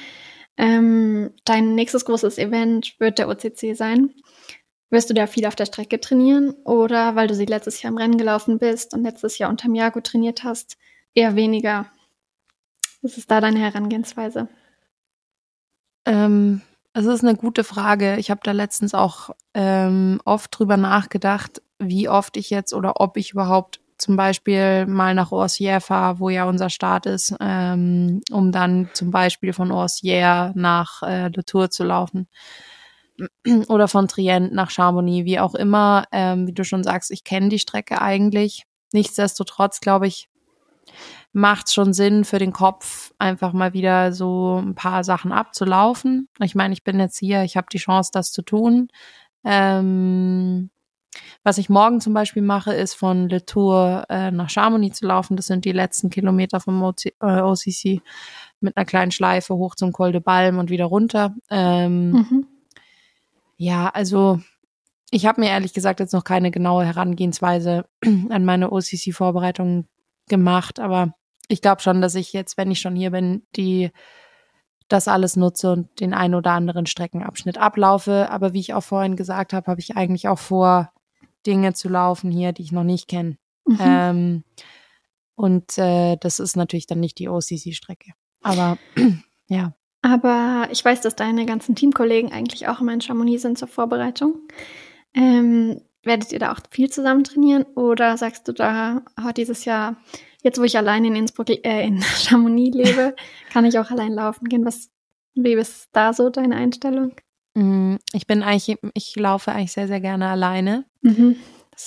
[0.57, 4.13] Ähm, dein nächstes großes Event wird der OCC sein.
[4.89, 7.97] Wirst du da viel auf der Strecke trainieren oder weil du sie letztes Jahr im
[7.97, 10.77] Rennen gelaufen bist und letztes Jahr unter Miago trainiert hast,
[11.13, 11.85] eher weniger?
[13.01, 14.47] Was ist da deine Herangehensweise?
[16.05, 16.61] Ähm,
[16.93, 18.17] es ist eine gute Frage.
[18.17, 23.17] Ich habe da letztens auch ähm, oft drüber nachgedacht, wie oft ich jetzt oder ob
[23.17, 28.51] ich überhaupt zum Beispiel mal nach Orsier fahre, wo ja unser Start ist, ähm, um
[28.51, 32.27] dann zum Beispiel von Orsier nach äh, Le Tour zu laufen
[33.67, 36.05] oder von Trient nach Chamonix, wie auch immer.
[36.11, 38.63] Ähm, wie du schon sagst, ich kenne die Strecke eigentlich.
[38.91, 40.30] Nichtsdestotrotz, glaube ich,
[41.33, 46.27] macht es schon Sinn für den Kopf, einfach mal wieder so ein paar Sachen abzulaufen.
[46.39, 48.89] Ich meine, ich bin jetzt hier, ich habe die Chance, das zu tun.
[49.43, 50.69] Ähm,
[51.43, 55.35] was ich morgen zum Beispiel mache, ist von Le Tour äh, nach Chamonix zu laufen.
[55.35, 58.01] Das sind die letzten Kilometer vom OC, äh, OCC
[58.59, 61.35] mit einer kleinen Schleife hoch zum Col de Balm und wieder runter.
[61.49, 62.47] Ähm, mhm.
[63.57, 64.39] Ja, also
[65.09, 67.85] ich habe mir ehrlich gesagt jetzt noch keine genaue Herangehensweise
[68.29, 69.87] an meine OCC-Vorbereitungen
[70.27, 71.13] gemacht, aber
[71.51, 73.91] ich glaube schon, dass ich jetzt, wenn ich schon hier bin, die
[74.87, 78.29] das alles nutze und den ein oder anderen Streckenabschnitt ablaufe.
[78.29, 80.91] Aber wie ich auch vorhin gesagt habe, habe ich eigentlich auch vor,
[81.45, 83.37] Dinge zu laufen hier, die ich noch nicht kenne.
[83.65, 83.77] Mhm.
[83.79, 84.43] Ähm,
[85.35, 88.11] und äh, das ist natürlich dann nicht die OCC-Strecke.
[88.41, 88.77] Aber
[89.47, 89.73] ja.
[90.03, 94.35] Aber ich weiß, dass deine ganzen Teamkollegen eigentlich auch immer in Chamonix sind zur Vorbereitung.
[95.13, 99.97] Ähm, werdet ihr da auch viel zusammen trainieren oder sagst du da, oh, dieses Jahr,
[100.41, 103.15] jetzt wo ich allein in Innsbruck, äh, in Chamonix lebe,
[103.51, 104.65] kann ich auch allein laufen gehen?
[104.65, 104.89] Was,
[105.35, 107.13] wie ist da so deine Einstellung?
[107.53, 110.85] Mm, ich bin eigentlich, ich laufe eigentlich sehr, sehr gerne alleine.
[111.01, 111.35] Mhm.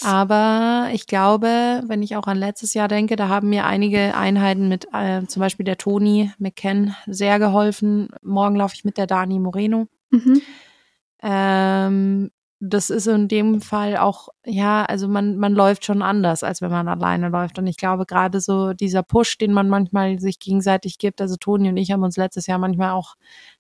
[0.03, 4.69] Aber ich glaube, wenn ich auch an letztes Jahr denke, da haben mir einige Einheiten
[4.69, 8.09] mit äh, zum Beispiel der Toni McKen sehr geholfen.
[8.23, 9.87] Morgen laufe ich mit der Dani Moreno.
[10.11, 10.43] Mhm.
[11.23, 16.63] Ähm, das ist in dem Fall auch, ja, also man, man läuft schon anders, als
[16.63, 17.59] wenn man alleine läuft.
[17.59, 21.69] Und ich glaube, gerade so dieser Push, den man manchmal sich gegenseitig gibt, also Toni
[21.69, 23.17] und ich haben uns letztes Jahr manchmal auch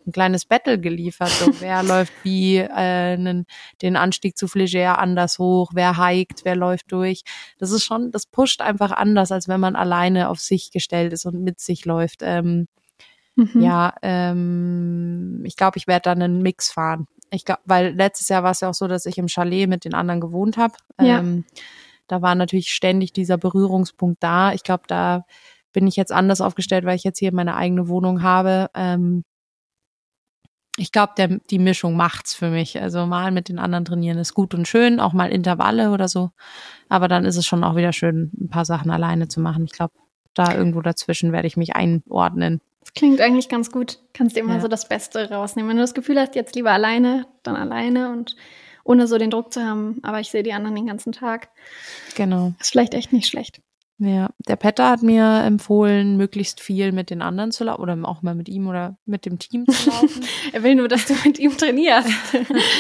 [0.06, 1.28] ein kleines Battle geliefert.
[1.28, 3.46] So, wer läuft wie äh, einen,
[3.82, 7.22] den Anstieg zu Flegère anders hoch, wer hiked, wer läuft durch.
[7.58, 11.26] Das ist schon, das pusht einfach anders, als wenn man alleine auf sich gestellt ist
[11.26, 12.20] und mit sich läuft.
[12.22, 12.68] Ähm,
[13.36, 13.60] mhm.
[13.60, 17.06] Ja, ähm, ich glaube, ich werde dann einen Mix fahren.
[17.34, 19.84] Ich glaube, weil letztes Jahr war es ja auch so, dass ich im Chalet mit
[19.84, 20.74] den anderen gewohnt habe.
[21.00, 21.18] Ja.
[21.18, 21.44] Ähm,
[22.06, 24.52] da war natürlich ständig dieser Berührungspunkt da.
[24.52, 25.24] Ich glaube, da
[25.72, 28.70] bin ich jetzt anders aufgestellt, weil ich jetzt hier meine eigene Wohnung habe.
[28.74, 29.24] Ähm,
[30.76, 32.80] ich glaube, die Mischung macht's für mich.
[32.80, 36.30] Also mal mit den anderen trainieren ist gut und schön, auch mal Intervalle oder so.
[36.88, 39.64] Aber dann ist es schon auch wieder schön, ein paar Sachen alleine zu machen.
[39.64, 39.94] Ich glaube,
[40.34, 42.60] da irgendwo dazwischen werde ich mich einordnen.
[42.94, 43.98] Klingt eigentlich ganz gut.
[44.12, 44.60] Kannst dir immer ja.
[44.60, 45.68] so das Beste rausnehmen.
[45.68, 48.36] Wenn du das Gefühl hast, jetzt lieber alleine, dann alleine und
[48.84, 49.98] ohne so den Druck zu haben.
[50.02, 51.48] Aber ich sehe die anderen den ganzen Tag.
[52.14, 52.52] Genau.
[52.60, 53.60] Ist vielleicht echt nicht schlecht.
[53.98, 58.22] Ja, der Petter hat mir empfohlen, möglichst viel mit den anderen zu laufen oder auch
[58.22, 60.24] mal mit ihm oder mit dem Team zu laufen.
[60.52, 62.08] er will nur, dass du mit ihm trainierst.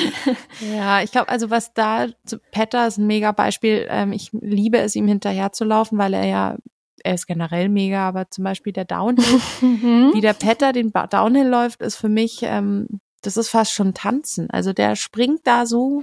[0.74, 2.08] ja, ich glaube, also was da,
[2.50, 3.86] Petter ist ein mega Beispiel.
[3.88, 6.56] Ähm, ich liebe es, ihm hinterher zu laufen, weil er ja
[7.04, 10.10] er ist generell mega, aber zum Beispiel der Downhill, mhm.
[10.14, 14.50] wie der Petter den Downhill läuft, ist für mich ähm, das ist fast schon Tanzen.
[14.50, 16.02] Also der springt da so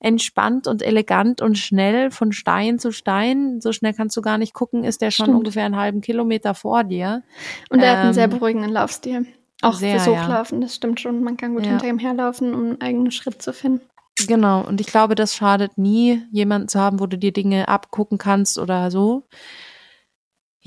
[0.00, 3.60] entspannt und elegant und schnell von Stein zu Stein.
[3.60, 5.38] So schnell kannst du gar nicht gucken, ist der schon Stimmt.
[5.38, 7.22] ungefähr einen halben Kilometer vor dir.
[7.70, 9.26] Und er ähm, hat einen sehr ähm, beruhigenden Laufstil.
[9.60, 10.66] Auch sehr, fürs Hochlaufen, ja.
[10.66, 11.24] das stimmt schon.
[11.24, 11.70] Man kann gut ja.
[11.70, 13.80] hinter ihm herlaufen, um einen eigenen Schritt zu finden.
[14.26, 18.18] Genau, und ich glaube, das schadet nie, jemanden zu haben, wo du dir Dinge abgucken
[18.18, 19.24] kannst oder so.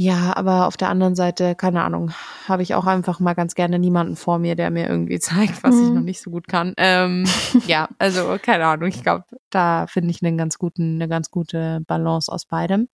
[0.02, 2.12] Ja, aber auf der anderen Seite, keine Ahnung,
[2.48, 5.76] habe ich auch einfach mal ganz gerne niemanden vor mir, der mir irgendwie zeigt, was
[5.76, 5.84] mhm.
[5.84, 6.74] ich noch nicht so gut kann.
[6.78, 7.26] Ähm,
[7.68, 8.90] ja, also keine Ahnung.
[8.90, 12.90] Ich glaube, da finde ich einen ganz guten, eine ganz gute Balance aus beidem.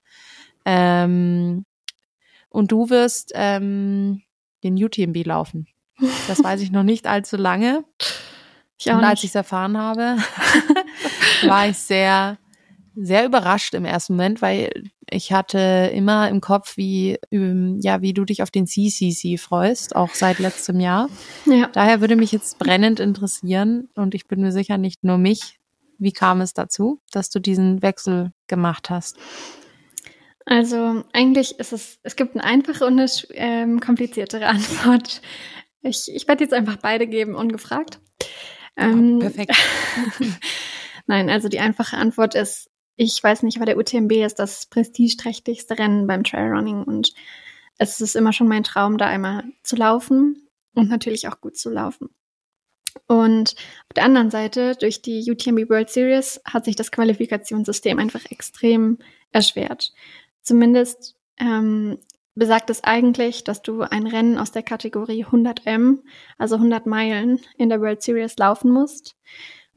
[0.66, 1.64] Ähm,
[2.50, 4.24] und du wirst ähm,
[4.66, 5.68] den UTMB laufen.
[6.28, 7.86] Das weiß ich noch nicht allzu lange.
[8.80, 10.18] Ich und als ich es erfahren habe,
[11.48, 12.38] war ich sehr
[13.00, 14.72] sehr überrascht im ersten Moment, weil
[15.10, 19.96] ich hatte immer im Kopf, wie, ähm, ja, wie du dich auf den CCC freust,
[19.96, 21.08] auch seit letztem Jahr.
[21.46, 21.70] Ja.
[21.74, 25.60] Daher würde mich jetzt brennend interessieren und ich bin mir sicher nicht nur mich.
[26.00, 29.18] Wie kam es dazu, dass du diesen Wechsel gemacht hast?
[30.46, 35.22] Also eigentlich ist es, es gibt eine einfache und eine ähm, kompliziertere Antwort.
[35.82, 38.00] Ich, ich werde jetzt einfach beide geben, ungefragt.
[38.76, 39.56] Ähm, perfekt.
[41.08, 45.78] Nein, also die einfache Antwort ist, ich weiß nicht, aber der UTMB ist das prestigeträchtigste
[45.78, 47.14] Rennen beim Trailrunning und
[47.78, 51.70] es ist immer schon mein Traum, da einmal zu laufen und natürlich auch gut zu
[51.70, 52.10] laufen.
[53.06, 58.26] Und auf der anderen Seite, durch die UTMB World Series hat sich das Qualifikationssystem einfach
[58.32, 58.98] extrem
[59.32, 59.94] erschwert.
[60.42, 62.00] Zumindest ähm,
[62.34, 66.00] besagt es eigentlich, dass du ein Rennen aus der Kategorie 100M,
[66.40, 69.16] also 100 Meilen, in der World Series laufen musst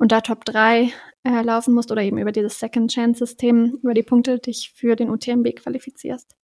[0.00, 0.92] und da Top 3
[1.24, 4.96] äh, laufen musst oder eben über dieses Second Chance System, über die Punkte dich für
[4.96, 6.34] den UTMB qualifizierst.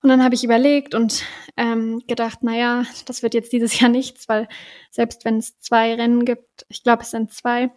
[0.00, 1.24] Und dann habe ich überlegt und
[1.56, 4.48] ähm, gedacht, naja, das wird jetzt dieses Jahr nichts, weil
[4.90, 7.72] selbst wenn es zwei Rennen gibt, ich glaube, es sind zwei,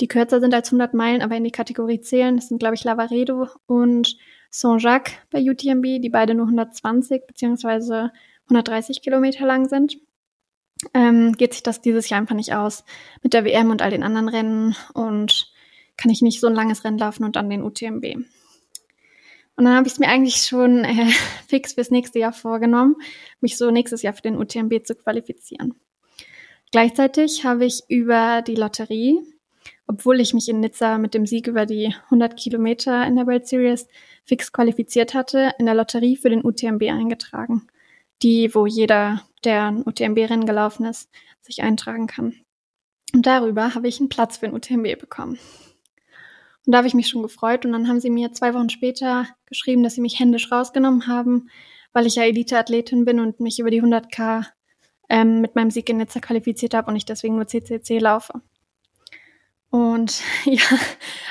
[0.00, 2.84] die kürzer sind als 100 Meilen, aber in die Kategorie zählen, das sind, glaube ich,
[2.84, 4.16] Lavaredo und
[4.50, 8.12] Saint-Jacques bei UTMB, die beide nur 120 beziehungsweise
[8.44, 9.98] 130 Kilometer lang sind
[10.94, 12.84] ähm, geht sich das dieses Jahr einfach nicht aus
[13.22, 15.52] mit der WM und all den anderen Rennen und
[15.96, 18.04] kann ich nicht so ein langes Rennen laufen und dann den UTMB.
[19.56, 21.10] Und dann habe ich es mir eigentlich schon äh,
[21.48, 22.96] fix fürs nächste Jahr vorgenommen,
[23.40, 25.74] mich so nächstes Jahr für den UTMB zu qualifizieren.
[26.70, 29.20] Gleichzeitig habe ich über die Lotterie,
[29.86, 33.48] obwohl ich mich in Nizza mit dem Sieg über die 100 Kilometer in der World
[33.48, 33.88] Series
[34.24, 37.66] fix qualifiziert hatte, in der Lotterie für den UTMB eingetragen
[38.22, 42.34] die, wo jeder, der ein UTMB-Rennen gelaufen ist, sich eintragen kann.
[43.14, 45.38] Und darüber habe ich einen Platz für ein UTMB bekommen.
[46.66, 47.64] Und da habe ich mich schon gefreut.
[47.64, 51.48] Und dann haben sie mir zwei Wochen später geschrieben, dass sie mich händisch rausgenommen haben,
[51.92, 54.46] weil ich ja Elite-Athletin bin und mich über die 100k
[55.08, 58.42] ähm, mit meinem Sieg in Nizza qualifiziert habe und ich deswegen nur CCC laufe.
[59.70, 60.62] Und ja,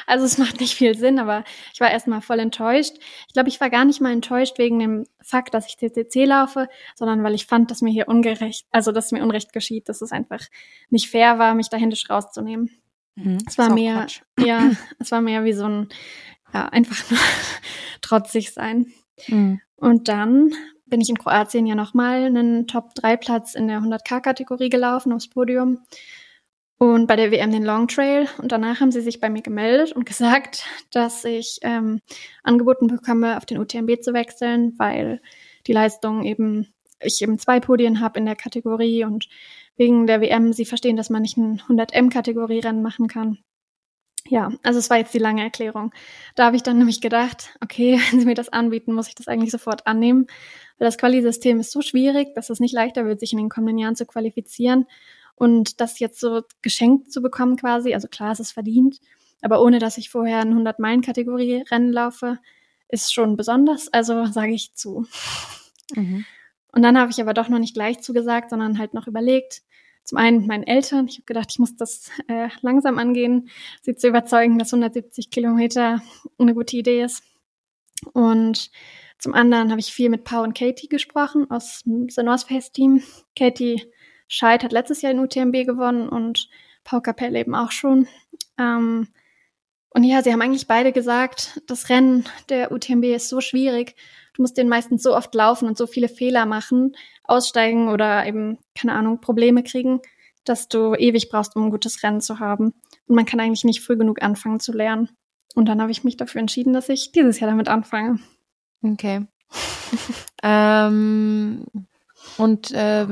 [0.05, 2.93] also es macht nicht viel Sinn, aber ich war erstmal voll enttäuscht.
[3.27, 6.69] Ich glaube, ich war gar nicht mal enttäuscht wegen dem Fakt, dass ich CCC laufe,
[6.95, 10.11] sondern weil ich fand, dass mir hier ungerecht, also dass mir Unrecht geschieht, dass es
[10.11, 10.41] einfach
[10.89, 12.69] nicht fair war, mich da händisch rauszunehmen.
[13.15, 14.21] Mhm, es war mehr, Quatsch.
[14.39, 15.89] ja, es war mehr wie so ein,
[16.53, 17.19] ja, einfach nur
[18.01, 18.93] trotzig sein.
[19.27, 19.61] Mhm.
[19.75, 20.51] Und dann
[20.85, 25.79] bin ich in Kroatien ja nochmal einen Top-3-Platz in der 100k-Kategorie gelaufen aufs Podium
[26.77, 28.27] und bei der WM den Long Trail.
[28.37, 32.01] Und danach haben sie sich bei mir gemeldet und gesagt, dass ich ähm,
[32.43, 35.21] angeboten bekomme, auf den UTMB zu wechseln, weil
[35.65, 39.27] die Leistung eben, ich eben zwei Podien habe in der Kategorie und
[39.75, 43.39] wegen der WM sie verstehen, dass man nicht ein 100M-Kategorie-Rennen machen kann.
[44.29, 45.93] Ja, also es war jetzt die lange Erklärung.
[46.35, 49.27] Da habe ich dann nämlich gedacht, okay, wenn sie mir das anbieten, muss ich das
[49.27, 50.27] eigentlich sofort annehmen,
[50.77, 53.79] weil das Quali-System ist so schwierig, dass es nicht leichter wird, sich in den kommenden
[53.79, 54.85] Jahren zu qualifizieren.
[55.37, 58.99] Und das jetzt so geschenkt zu bekommen quasi, also klar, es ist verdient,
[59.41, 62.39] aber ohne dass ich vorher ein 100-Meilen-Kategorie-Rennen laufe,
[62.89, 63.87] ist schon besonders.
[63.93, 65.05] Also sage ich zu.
[65.93, 66.25] Mhm.
[66.71, 69.61] Und dann habe ich aber doch noch nicht gleich zugesagt, sondern halt noch überlegt.
[70.03, 71.07] Zum einen mit meinen Eltern.
[71.07, 73.49] Ich habe gedacht, ich muss das äh, langsam angehen,
[73.81, 76.01] sie zu überzeugen, dass 170 Kilometer
[76.39, 77.23] eine gute Idee ist.
[78.13, 78.71] Und
[79.19, 82.71] zum anderen habe ich viel mit Pau und Katie gesprochen aus dem The North Face
[82.71, 83.03] Team.
[83.35, 83.91] Katie
[84.27, 86.49] Scheid hat letztes Jahr den UTMB gewonnen und
[86.83, 88.07] Paul Capelle eben auch schon.
[88.57, 89.07] Ähm,
[89.89, 93.95] und ja, sie haben eigentlich beide gesagt, das Rennen der UTMB ist so schwierig.
[94.35, 98.59] Du musst den meistens so oft laufen und so viele Fehler machen, aussteigen oder eben,
[98.75, 100.01] keine Ahnung, Probleme kriegen,
[100.43, 102.73] dass du ewig brauchst, um ein gutes Rennen zu haben.
[103.07, 105.09] Und man kann eigentlich nicht früh genug anfangen zu lernen.
[105.55, 108.19] Und dann habe ich mich dafür entschieden, dass ich dieses Jahr damit anfange.
[108.83, 109.25] Okay.
[110.43, 111.65] ähm,
[112.37, 113.07] und äh,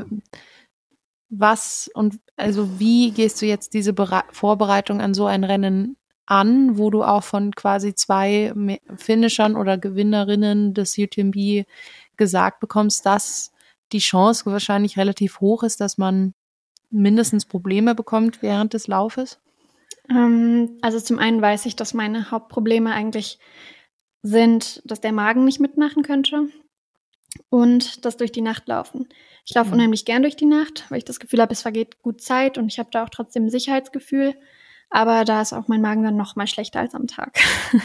[1.29, 6.77] was und also wie gehst du jetzt diese Bere Vorbereitung an so ein Rennen an,
[6.77, 8.53] wo du auch von quasi zwei
[8.97, 11.65] Finishern oder Gewinnerinnen des UTMB
[12.17, 13.51] gesagt bekommst, dass
[13.91, 16.33] die Chance wahrscheinlich relativ hoch ist, dass man
[16.89, 19.39] mindestens Probleme bekommt während des Laufes?
[20.09, 23.39] Ähm, also zum einen weiß ich, dass meine Hauptprobleme eigentlich
[24.23, 26.47] sind, dass der Magen nicht mitmachen könnte
[27.49, 29.07] und das durch die Nacht laufen.
[29.45, 29.75] Ich laufe mhm.
[29.75, 32.67] unheimlich gern durch die Nacht, weil ich das Gefühl habe, es vergeht gut Zeit und
[32.67, 34.35] ich habe da auch trotzdem ein Sicherheitsgefühl.
[34.89, 37.39] Aber da ist auch mein Magen dann noch mal schlechter als am Tag.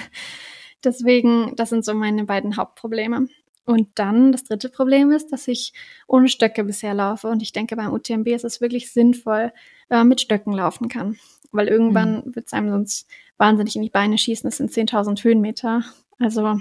[0.84, 3.28] Deswegen, das sind so meine beiden Hauptprobleme.
[3.66, 5.72] Und dann das dritte Problem ist, dass ich
[6.06, 7.28] ohne Stöcke bisher laufe.
[7.28, 9.52] Und ich denke, beim UTMB ist es wirklich sinnvoll,
[9.88, 11.18] wenn man mit Stöcken laufen kann.
[11.52, 12.34] Weil irgendwann mhm.
[12.34, 14.48] wird es einem sonst wahnsinnig in die Beine schießen.
[14.48, 15.84] Das sind 10.000 Höhenmeter.
[16.18, 16.58] Also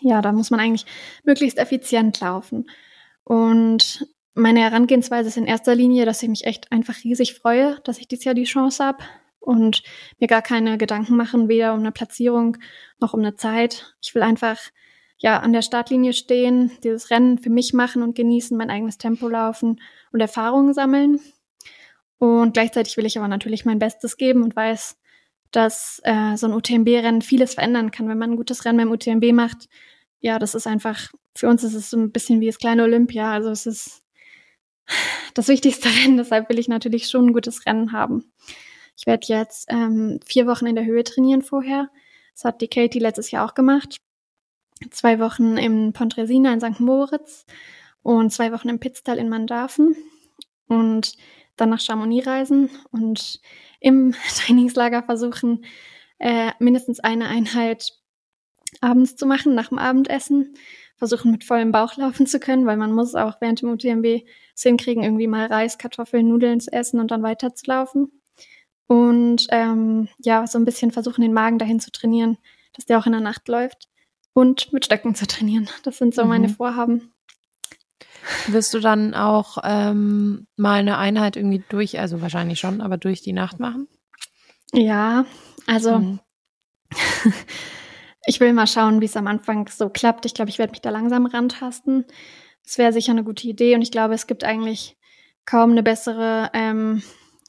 [0.00, 0.86] ja, da muss man eigentlich
[1.24, 2.66] möglichst effizient laufen.
[3.28, 7.98] Und meine Herangehensweise ist in erster Linie, dass ich mich echt einfach riesig freue, dass
[7.98, 9.04] ich dieses Jahr die Chance habe
[9.38, 9.82] und
[10.18, 12.56] mir gar keine Gedanken machen, weder um eine Platzierung
[12.98, 13.94] noch um eine Zeit.
[14.00, 14.58] Ich will einfach
[15.18, 19.28] ja an der Startlinie stehen, dieses Rennen für mich machen und genießen, mein eigenes Tempo
[19.28, 19.78] laufen
[20.10, 21.20] und Erfahrungen sammeln.
[22.16, 24.96] Und gleichzeitig will ich aber natürlich mein Bestes geben und weiß,
[25.50, 29.34] dass äh, so ein UTMB-Rennen vieles verändern kann, wenn man ein gutes Rennen beim UTMB
[29.34, 29.68] macht.
[30.20, 33.32] Ja, das ist einfach, für uns ist es so ein bisschen wie das kleine Olympia.
[33.32, 34.02] Also es ist
[35.34, 38.32] das wichtigste Rennen, deshalb will ich natürlich schon ein gutes Rennen haben.
[38.96, 41.88] Ich werde jetzt ähm, vier Wochen in der Höhe trainieren vorher.
[42.34, 43.98] Das hat die Katie letztes Jahr auch gemacht.
[44.90, 46.80] Zwei Wochen im Pontresina in St.
[46.80, 47.46] Moritz
[48.02, 49.96] und zwei Wochen im Pitztal in Mandarfen
[50.66, 51.16] und
[51.56, 53.40] dann nach Chamonix reisen und
[53.80, 55.64] im Trainingslager versuchen,
[56.18, 57.92] äh, mindestens eine Einheit
[58.80, 60.54] abends zu machen, nach dem Abendessen.
[60.96, 64.62] Versuchen mit vollem Bauch laufen zu können, weil man muss auch während dem UTMB es
[64.62, 68.10] hinkriegen, irgendwie mal Reis, Kartoffeln, Nudeln zu essen und dann weiterzulaufen.
[68.88, 72.38] Und ähm, ja, so ein bisschen versuchen, den Magen dahin zu trainieren,
[72.74, 73.88] dass der auch in der Nacht läuft.
[74.32, 75.68] Und mit Stöcken zu trainieren.
[75.82, 76.28] Das sind so mhm.
[76.28, 77.12] meine Vorhaben.
[78.46, 83.22] Wirst du dann auch ähm, mal eine Einheit irgendwie durch, also wahrscheinlich schon, aber durch
[83.22, 83.88] die Nacht machen?
[84.72, 85.26] Ja,
[85.66, 86.20] also mhm.
[88.28, 90.26] ich will mal schauen, wie es am Anfang so klappt.
[90.26, 92.04] Ich glaube, ich werde mich da langsam rantasten.
[92.62, 94.98] Das wäre sicher eine gute Idee und ich glaube, es gibt eigentlich
[95.46, 97.02] kaum eine bessere ähm,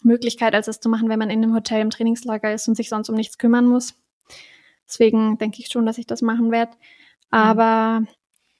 [0.03, 2.87] Möglichkeit, als es zu machen, wenn man in einem Hotel im Trainingslager ist und sich
[2.87, 3.95] sonst um nichts kümmern muss.
[4.87, 6.71] Deswegen denke ich schon, dass ich das machen werde.
[6.71, 6.77] Mhm.
[7.37, 8.03] Aber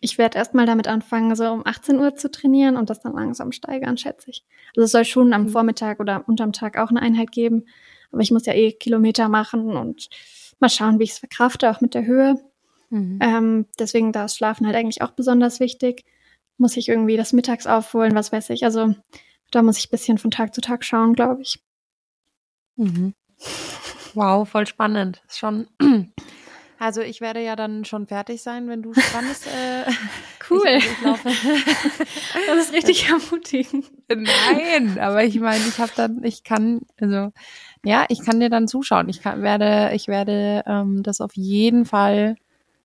[0.01, 3.53] ich werde erstmal damit anfangen, so um 18 Uhr zu trainieren und das dann langsam
[3.53, 4.43] steigern, schätze ich.
[4.75, 5.49] Also es soll schon am mhm.
[5.49, 7.65] Vormittag oder unterm Tag auch eine Einheit geben.
[8.12, 10.10] Aber ich muss ja eh Kilometer machen und
[10.60, 12.36] mal schauen, wie ich es verkrafte, auch mit der Höhe.
[12.89, 13.19] Mhm.
[13.22, 16.06] Ähm, deswegen da ist Schlafen halt eigentlich auch besonders wichtig.
[16.58, 18.65] Muss ich irgendwie das mittags aufholen, was weiß ich.
[18.65, 18.93] Also
[19.52, 21.60] da muss ich ein bisschen von Tag zu Tag schauen, glaube ich.
[22.76, 23.13] Mhm.
[24.13, 25.22] Wow, voll spannend.
[25.30, 25.67] Schon
[26.80, 29.48] Also ich werde ja dann schon fertig sein, wenn du spannst.
[29.48, 29.84] Äh,
[30.50, 30.62] cool.
[30.78, 31.02] Ich, ich
[32.48, 33.86] das ist richtig ermutigend.
[34.08, 37.34] Nein, aber ich meine, ich habe dann, ich kann, also
[37.84, 39.10] ja, ich kann dir dann zuschauen.
[39.10, 42.38] Ich kann, werde, ich werde ähm, das auf jeden Fall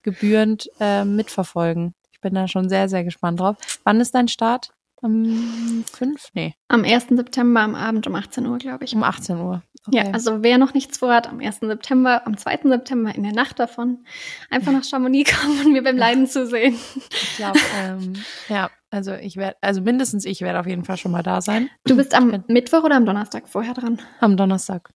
[0.02, 1.94] gebührend äh, mitverfolgen.
[2.10, 3.56] Ich bin da schon sehr, sehr gespannt drauf.
[3.84, 4.70] Wann ist dein Start?
[5.02, 6.30] Am 5?
[6.34, 6.54] Nee.
[6.66, 7.08] Am 1.
[7.10, 8.94] September am Abend um 18 Uhr, glaube ich.
[8.94, 9.62] Um 18 Uhr.
[9.86, 9.98] Okay.
[9.98, 11.60] Ja, also wer noch nichts vorhat, am 1.
[11.60, 12.60] September, am 2.
[12.64, 14.04] September, in der Nacht davon,
[14.50, 16.74] einfach nach Chamonix kommen und mir beim Leiden zusehen.
[17.10, 18.14] Ich glaube, ähm,
[18.48, 21.68] ja, also ich werde, also mindestens ich werde auf jeden Fall schon mal da sein.
[21.84, 24.00] Du bist am Mittwoch oder am Donnerstag vorher dran?
[24.20, 24.90] Am Donnerstag.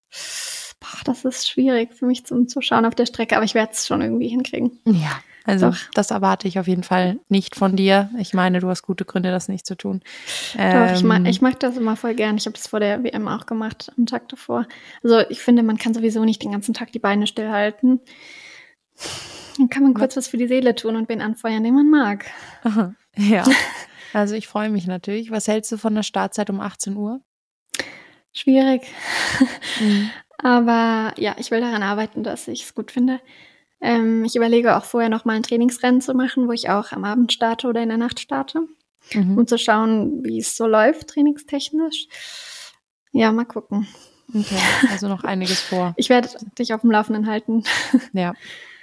[0.80, 3.88] Boah, das ist schwierig für mich zum Zuschauen auf der Strecke, aber ich werde es
[3.88, 4.80] schon irgendwie hinkriegen.
[4.86, 5.78] Ja, also Doch.
[5.94, 8.10] das erwarte ich auf jeden Fall nicht von dir.
[8.20, 10.02] Ich meine, du hast gute Gründe, das nicht zu tun.
[10.54, 12.36] Doch, ähm, ich, mag, ich mag das immer voll gern.
[12.36, 14.68] Ich habe das vor der WM auch gemacht, am Tag davor.
[15.04, 18.02] Also ich finde, man kann sowieso nicht den ganzen Tag die Beine stillhalten.
[19.58, 22.26] Dann kann man kurz was für die Seele tun und wen anfeuern, den man mag.
[22.64, 23.44] Aha, ja.
[24.14, 25.32] Also ich freue mich natürlich.
[25.32, 27.19] Was hältst du von der Startzeit um 18 Uhr?
[28.32, 28.84] Schwierig.
[29.82, 30.10] Mhm.
[30.38, 33.19] Aber ja, ich will daran arbeiten, dass ich es gut finde.
[33.82, 37.04] Ähm, ich überlege auch vorher noch mal ein Trainingsrennen zu machen, wo ich auch am
[37.04, 38.67] Abend starte oder in der Nacht starte,
[39.13, 39.38] mhm.
[39.38, 42.08] um zu schauen, wie es so läuft, trainingstechnisch.
[43.12, 43.88] Ja, mal gucken.
[44.34, 44.60] Okay,
[44.90, 45.94] also noch einiges vor.
[45.98, 47.63] Ich werde dich auf dem Laufenden halten.
[48.13, 48.34] Ja.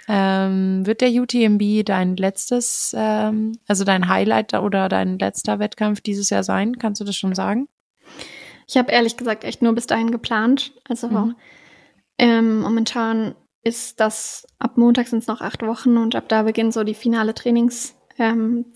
[0.07, 6.29] Ähm, wird der UTMB dein letztes, ähm, also dein Highlight oder dein letzter Wettkampf dieses
[6.29, 6.79] Jahr sein?
[6.79, 7.69] Kannst du das schon sagen?
[8.69, 10.73] Ich habe ehrlich gesagt echt nur bis dahin geplant.
[10.87, 11.37] Also mhm.
[12.19, 13.35] ähm, momentan
[13.65, 16.95] ist das ab Montag sind es noch acht Wochen und ab da beginnt so die
[16.95, 17.95] finale Trainingszeit.
[18.19, 18.67] Ähm,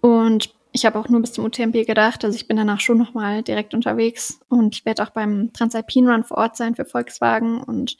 [0.00, 2.24] und ich habe auch nur bis zum UTMB gedacht.
[2.24, 6.24] Also ich bin danach schon nochmal direkt unterwegs und ich werde auch beim Transalpine Run
[6.24, 7.96] vor Ort sein für Volkswagen und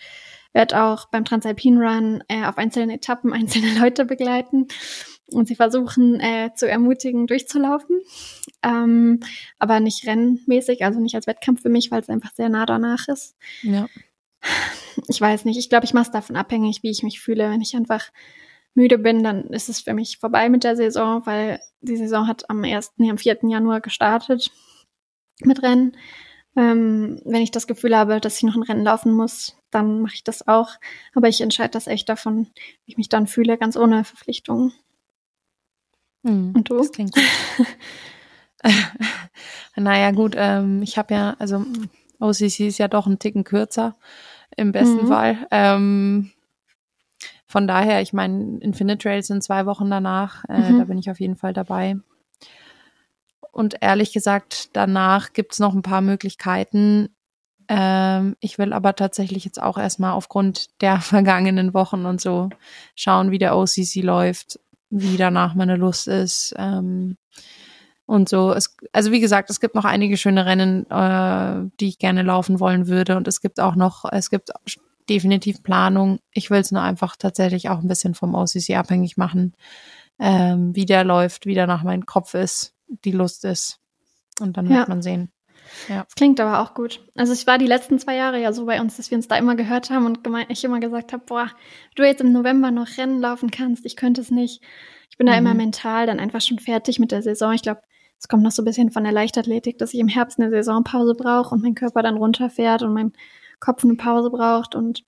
[0.52, 4.66] werde auch beim Transalpine Run äh, auf einzelnen Etappen einzelne Leute begleiten
[5.32, 8.00] und sie versuchen äh, zu ermutigen, durchzulaufen.
[8.62, 9.20] Ähm,
[9.58, 13.08] aber nicht rennmäßig, also nicht als Wettkampf für mich, weil es einfach sehr nah danach
[13.08, 13.36] ist.
[13.62, 13.86] Ja.
[15.08, 15.58] Ich weiß nicht.
[15.58, 17.50] Ich glaube, ich mache es davon abhängig, wie ich mich fühle.
[17.50, 18.10] Wenn ich einfach
[18.74, 22.48] müde bin, dann ist es für mich vorbei mit der Saison, weil die Saison hat
[22.48, 23.38] am 1., nee, am 4.
[23.42, 24.50] Januar gestartet
[25.40, 25.96] mit Rennen.
[26.56, 30.14] Ähm, wenn ich das Gefühl habe, dass ich noch ein Rennen laufen muss, dann mache
[30.14, 30.70] ich das auch.
[31.14, 32.48] Aber ich entscheide das echt davon,
[32.84, 34.72] wie ich mich dann fühle, ganz ohne Verpflichtungen.
[36.24, 36.78] Hm, Und du?
[36.78, 37.22] Das klingt gut.
[39.76, 41.64] naja, gut, ähm, ich habe ja, also
[42.18, 43.96] OCC ist ja doch ein Ticken kürzer
[44.56, 45.08] im besten mhm.
[45.08, 45.36] Fall.
[45.50, 46.30] Ähm,
[47.46, 50.44] von daher, ich meine, Infinite Trails sind zwei Wochen danach.
[50.48, 50.78] Äh, mhm.
[50.78, 51.96] Da bin ich auf jeden Fall dabei.
[53.52, 57.08] Und ehrlich gesagt, danach gibt's noch ein paar Möglichkeiten.
[57.68, 62.50] Ähm, ich will aber tatsächlich jetzt auch erstmal aufgrund der vergangenen Wochen und so
[62.94, 66.54] schauen, wie der OCC läuft, wie danach meine Lust ist.
[66.56, 67.16] Ähm,
[68.10, 68.52] und so.
[68.52, 72.58] Es, also wie gesagt, es gibt noch einige schöne Rennen, äh, die ich gerne laufen
[72.58, 73.16] wollen würde.
[73.16, 74.50] Und es gibt auch noch, es gibt
[75.08, 76.18] definitiv Planung.
[76.32, 79.54] Ich will es nur einfach tatsächlich auch ein bisschen vom OCC abhängig machen,
[80.18, 83.78] ähm, wie der läuft, wie der nach meinem Kopf ist, die Lust ist.
[84.40, 84.78] Und dann ja.
[84.78, 85.30] wird man sehen.
[85.88, 86.02] Ja.
[86.02, 87.06] Das klingt aber auch gut.
[87.14, 89.36] Also ich war die letzten zwei Jahre ja so bei uns, dass wir uns da
[89.36, 91.48] immer gehört haben und ich immer gesagt habe, boah,
[91.94, 94.64] du jetzt im November noch Rennen laufen kannst, ich könnte es nicht.
[95.10, 95.30] Ich bin mhm.
[95.30, 97.52] da immer mental dann einfach schon fertig mit der Saison.
[97.52, 97.82] Ich glaube,
[98.20, 101.14] es kommt noch so ein bisschen von der Leichtathletik, dass ich im Herbst eine Saisonpause
[101.14, 103.12] brauche und mein Körper dann runterfährt und mein
[103.60, 105.04] Kopf eine Pause braucht und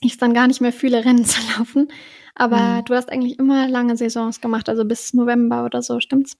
[0.00, 1.88] ich es dann gar nicht mehr fühle, Rennen zu laufen.
[2.36, 2.84] Aber mhm.
[2.84, 6.36] du hast eigentlich immer lange Saisons gemacht, also bis November oder so, stimmt's?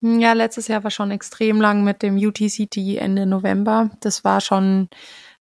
[0.00, 3.90] Ja, letztes Jahr war schon extrem lang mit dem UTCT Ende November.
[4.00, 4.88] Das war schon,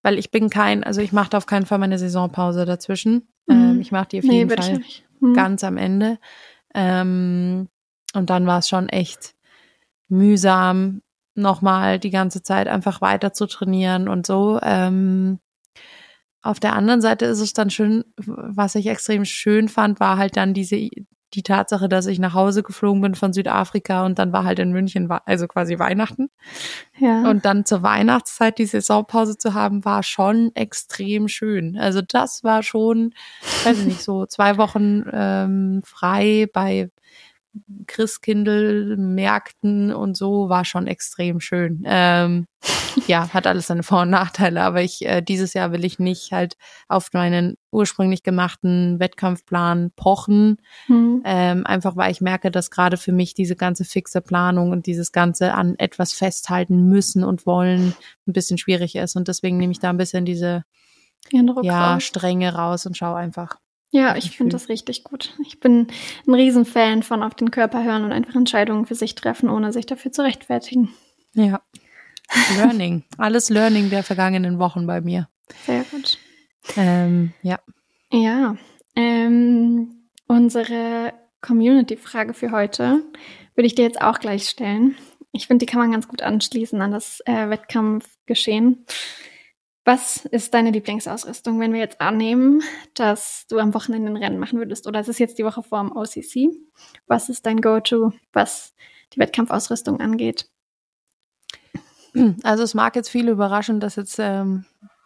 [0.04, 3.30] weil ich bin kein, also ich mache auf keinen Fall meine Saisonpause dazwischen.
[3.47, 3.56] Mhm.
[3.56, 4.82] Ähm, ich mache die auf jeden nee, Fall
[5.22, 5.34] mhm.
[5.34, 6.20] ganz am Ende.
[6.76, 7.70] Ähm,
[8.14, 9.34] und dann war es schon echt
[10.10, 11.01] mühsam,
[11.36, 14.60] nochmal die ganze Zeit einfach weiter zu trainieren und so.
[14.62, 15.39] Ähm,
[16.41, 20.38] auf der anderen Seite ist es dann schön, was ich extrem schön fand, war halt
[20.38, 20.89] dann diese,
[21.34, 24.72] die Tatsache, dass ich nach Hause geflogen bin von Südafrika und dann war halt in
[24.72, 26.30] München, also quasi Weihnachten.
[26.97, 27.30] Ja.
[27.30, 31.78] Und dann zur Weihnachtszeit die Saisonpause zu haben, war schon extrem schön.
[31.78, 33.14] Also das war schon,
[33.66, 36.89] weiß ich nicht, so zwei Wochen ähm, frei bei
[37.88, 41.84] Christkindl, Märkten und so war schon extrem schön.
[41.86, 42.45] Ähm,
[43.07, 46.32] ja, hat alles seine Vor- und Nachteile, aber ich äh, dieses Jahr will ich nicht
[46.32, 46.57] halt
[46.88, 50.57] auf meinen ursprünglich gemachten Wettkampfplan pochen,
[50.88, 51.22] mhm.
[51.26, 55.12] ähm, einfach weil ich merke, dass gerade für mich diese ganze fixe Planung und dieses
[55.12, 57.93] ganze an etwas festhalten müssen und wollen
[58.28, 60.64] ein bisschen schwierig ist und deswegen nehme ich da ein bisschen diese
[61.32, 62.03] ja, raus.
[62.03, 63.57] Strenge raus und schaue einfach,
[63.91, 65.33] ja, ich finde das richtig gut.
[65.45, 65.87] Ich bin
[66.27, 69.85] ein Riesenfan von auf den Körper hören und einfach Entscheidungen für sich treffen, ohne sich
[69.85, 70.89] dafür zu rechtfertigen.
[71.33, 71.61] Ja.
[72.57, 73.03] Learning.
[73.17, 75.27] Alles Learning der vergangenen Wochen bei mir.
[75.65, 76.19] Sehr gut.
[76.77, 77.59] Ähm, ja.
[78.11, 78.55] Ja.
[78.95, 83.03] Ähm, unsere Community-Frage für heute
[83.55, 84.95] würde ich dir jetzt auch gleich stellen.
[85.31, 88.85] Ich finde, die kann man ganz gut anschließen an das äh, Wettkampfgeschehen.
[89.91, 92.61] Was ist deine Lieblingsausrüstung, wenn wir jetzt annehmen,
[92.93, 95.79] dass du am Wochenende ein Rennen machen würdest oder es ist jetzt die Woche vor
[95.79, 96.55] dem OCC?
[97.07, 98.75] Was ist dein Go-To, was
[99.11, 100.47] die Wettkampfausrüstung angeht?
[102.43, 104.63] Also es mag jetzt viele überraschen, dass jetzt ähm,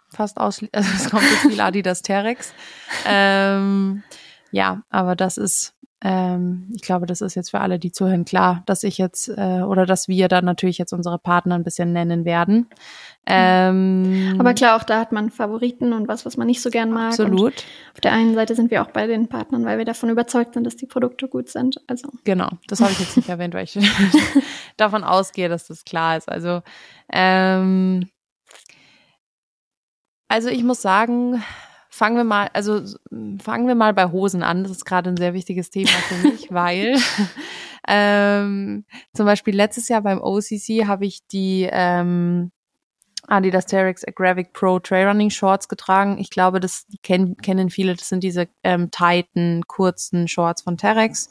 [0.10, 2.54] fast aus, also es kommt jetzt viel Adidas Terex.
[3.06, 4.04] Ähm,
[4.52, 5.76] ja, aber das ist
[6.06, 9.62] ähm, ich glaube, das ist jetzt für alle, die zuhören, klar, dass ich jetzt äh,
[9.62, 12.68] oder dass wir dann natürlich jetzt unsere Partner ein bisschen nennen werden.
[13.26, 16.92] Ähm, Aber klar, auch da hat man Favoriten und was, was man nicht so gern
[16.92, 17.12] mag.
[17.12, 17.54] Absolut.
[17.54, 20.56] Und auf der einen Seite sind wir auch bei den Partnern, weil wir davon überzeugt
[20.56, 21.80] sind, dass die Produkte gut sind.
[21.88, 23.80] Also genau, das habe ich jetzt nicht erwähnt, weil ich
[24.78, 26.28] davon ausgehe, dass das klar ist.
[26.28, 26.62] Also
[27.14, 28.10] ähm,
[30.28, 31.42] also ich muss sagen,
[31.94, 32.82] fangen wir mal, also
[33.40, 34.64] fangen wir mal bei Hosen an.
[34.64, 36.98] Das ist gerade ein sehr wichtiges Thema für mich, weil
[37.88, 38.84] ähm,
[39.14, 42.52] zum Beispiel letztes Jahr beim OCC habe ich die ähm,
[43.28, 46.18] Adidas Terex Agravic Pro Trailrunning Shorts getragen.
[46.18, 47.96] Ich glaube, das kennen, kennen viele.
[47.96, 51.30] Das sind diese ähm, tighten, kurzen Shorts von Terex.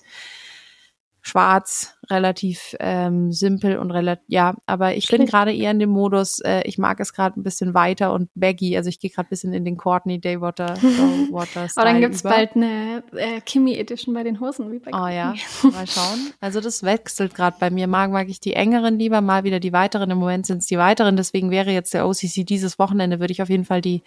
[1.23, 6.41] Schwarz, relativ ähm, simpel und relativ, ja, aber ich bin gerade eher in dem Modus,
[6.41, 9.31] äh, ich mag es gerade ein bisschen weiter und baggy, also ich gehe gerade ein
[9.31, 10.75] bisschen in den Courtney Daywater
[11.31, 12.31] Water Style Aber dann gibt's über.
[12.31, 16.33] bald eine äh, Kimmy Edition bei den Hosen, wie bei Oh ja, mal schauen.
[16.41, 17.87] Also das wechselt gerade bei mir.
[17.87, 20.11] Mag mag ich die engeren lieber, mal wieder die weiteren.
[20.11, 23.43] Im Moment sind es die weiteren, deswegen wäre jetzt der OCC dieses Wochenende, würde ich
[23.43, 24.03] auf jeden Fall die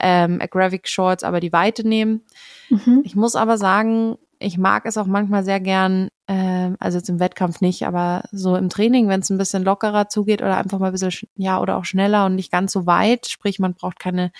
[0.00, 2.22] ähm, Agravic Shorts, aber die Weite nehmen.
[2.68, 3.02] Mhm.
[3.04, 7.20] Ich muss aber sagen, ich mag es auch manchmal sehr gern, äh, also jetzt im
[7.20, 10.86] Wettkampf nicht, aber so im Training, wenn es ein bisschen lockerer zugeht oder einfach mal
[10.86, 14.30] ein bisschen, ja, oder auch schneller und nicht ganz so weit, sprich, man braucht keine,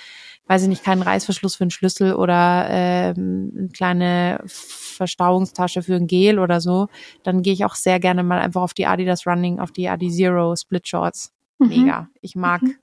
[0.46, 6.06] weiß ich nicht, keinen Reißverschluss für einen Schlüssel oder ähm, eine kleine Verstauungstasche für ein
[6.06, 6.88] Gel oder so,
[7.24, 10.10] dann gehe ich auch sehr gerne mal einfach auf die Adidas Running, auf die Adi
[10.10, 11.32] Zero Split Shorts.
[11.58, 11.68] Mhm.
[11.68, 12.08] Mega.
[12.20, 12.76] Ich mag mhm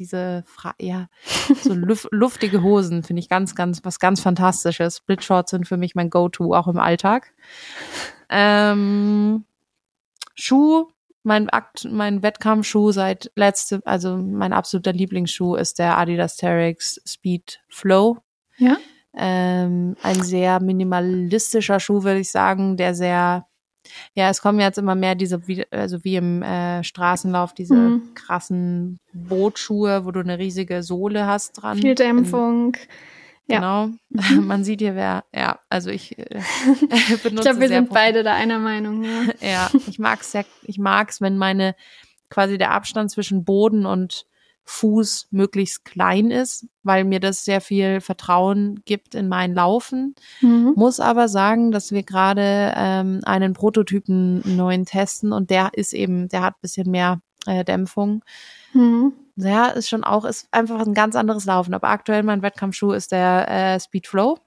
[0.00, 1.08] diese Fra ja,
[1.62, 4.96] so luf luftige Hosen finde ich ganz, ganz, was ganz Fantastisches.
[4.96, 7.32] Split Shorts sind für mich mein Go-To, auch im Alltag.
[8.28, 9.44] Ähm,
[10.34, 10.88] Schuh,
[11.22, 17.60] mein Akt, mein Wettkampfschuh seit letzte, also mein absoluter Lieblingsschuh ist der Adidas Terex Speed
[17.68, 18.18] Flow.
[18.56, 18.78] Ja.
[19.14, 23.46] Ähm, ein sehr minimalistischer Schuh, würde ich sagen, der sehr
[24.14, 28.14] ja, es kommen jetzt immer mehr diese, also wie im äh, Straßenlauf, diese mhm.
[28.14, 31.78] krassen Bootschuhe, wo du eine riesige Sohle hast dran.
[31.78, 32.76] Viel Dämpfung.
[33.48, 33.86] Genau.
[34.10, 34.46] Mhm.
[34.46, 36.24] Man sieht hier, wer, ja, also ich äh,
[37.22, 39.22] benutze Ich glaube, wir sind beide da einer Meinung, ja.
[39.40, 41.74] ja, ich mag's sehr, ich mag's, wenn meine,
[42.28, 44.24] quasi der Abstand zwischen Boden und
[44.70, 50.14] Fuß möglichst klein ist, weil mir das sehr viel Vertrauen gibt in mein Laufen.
[50.40, 50.74] Mhm.
[50.76, 56.28] Muss aber sagen, dass wir gerade ähm, einen Prototypen neuen testen und der ist eben,
[56.28, 58.22] der hat bisschen mehr äh, Dämpfung.
[58.72, 59.12] Mhm.
[59.34, 61.74] Ja, ist schon auch, ist einfach ein ganz anderes Laufen.
[61.74, 64.38] Aber aktuell mein Wettkampfschuh ist der äh, Speed Flow.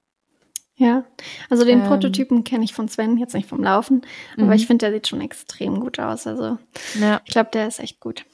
[0.76, 1.04] Ja,
[1.50, 4.02] also den ähm, Prototypen kenne ich von Sven, jetzt nicht vom Laufen,
[4.36, 4.52] aber mhm.
[4.52, 6.26] ich finde, der sieht schon extrem gut aus.
[6.26, 6.58] Also
[7.00, 7.20] ja.
[7.24, 8.24] ich glaube, der ist echt gut.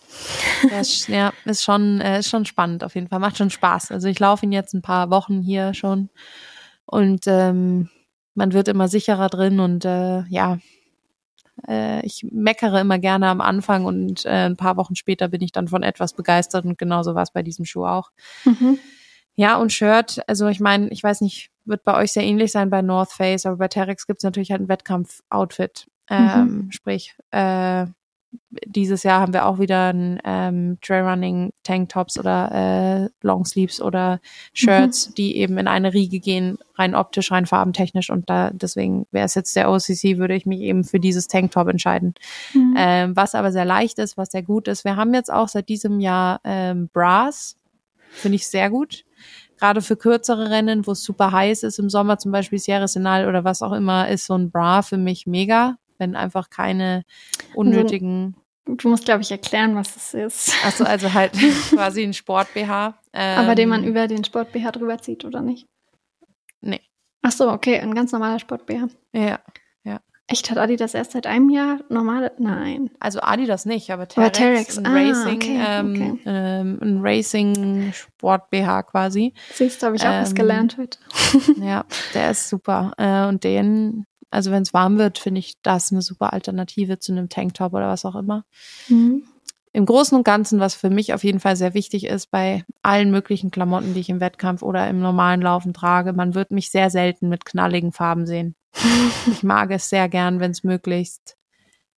[0.70, 3.18] Ja, ist, ja, ist schon, äh, ist schon spannend auf jeden Fall.
[3.18, 3.90] Macht schon Spaß.
[3.90, 6.08] Also ich laufe ihn jetzt ein paar Wochen hier schon
[6.86, 7.90] und ähm,
[8.34, 10.58] man wird immer sicherer drin und äh, ja,
[11.68, 15.52] äh, ich meckere immer gerne am Anfang und äh, ein paar Wochen später bin ich
[15.52, 18.10] dann von etwas begeistert und genauso war es bei diesem Schuh auch.
[18.46, 18.78] Mhm.
[19.34, 22.68] Ja, und Shirt, also ich meine, ich weiß nicht, wird bei euch sehr ähnlich sein
[22.68, 25.86] bei North Face, aber bei Terex gibt es natürlich halt ein Wettkampf-Outfit.
[26.10, 26.72] Ähm, mhm.
[26.72, 27.86] Sprich, äh,
[28.64, 34.20] dieses Jahr haben wir auch wieder ein ähm, Trailrunning Tanktops oder äh, Longsleeves oder
[34.52, 35.14] Shirts, mhm.
[35.14, 39.34] die eben in eine Riege gehen, rein optisch, rein farbentechnisch und da deswegen wäre es
[39.34, 42.14] jetzt der OCC, würde ich mich eben für dieses Tanktop entscheiden.
[42.54, 42.74] Mhm.
[42.76, 44.84] Ähm, was aber sehr leicht ist, was sehr gut ist.
[44.84, 47.56] Wir haben jetzt auch seit diesem Jahr ähm, Bras,
[48.10, 49.04] finde ich sehr gut
[49.60, 53.28] gerade für kürzere Rennen, wo es super heiß ist, im Sommer zum Beispiel Sierra Senal
[53.28, 57.04] oder was auch immer, ist so ein Bra für mich mega, wenn einfach keine
[57.54, 58.34] unnötigen.
[58.66, 60.54] Also, du musst, glaube ich, erklären, was es ist.
[60.64, 61.32] Achso, also halt
[61.70, 62.94] quasi ein Sport-BH.
[63.12, 65.66] Ähm, Aber den man ähm, über den Sport-BH drüber zieht, oder nicht?
[66.60, 66.80] Nee.
[67.22, 68.88] Ach so, okay, ein ganz normaler Sport-BH.
[69.12, 69.40] Ja.
[70.30, 72.30] Echt, hat Adidas erst seit einem Jahr normale?
[72.38, 72.90] Nein.
[73.00, 74.78] Also Adidas nicht, aber Terex, Terex.
[74.78, 76.18] ein ah, Racing, okay, ähm, okay.
[76.24, 79.34] Ähm, ein Racing Sport BH quasi.
[79.52, 80.98] Siehst du, habe ich auch ähm, was gelernt heute.
[81.60, 82.92] ja, der ist super.
[82.96, 87.10] Äh, und den, also wenn es warm wird, finde ich das eine super Alternative zu
[87.10, 88.44] einem Tanktop oder was auch immer.
[88.86, 89.24] Mhm.
[89.72, 93.10] Im Großen und Ganzen, was für mich auf jeden Fall sehr wichtig ist, bei allen
[93.10, 96.88] möglichen Klamotten, die ich im Wettkampf oder im normalen Laufen trage, man wird mich sehr
[96.88, 98.54] selten mit knalligen Farben sehen
[99.26, 101.36] ich mag es sehr gern, wenn es möglichst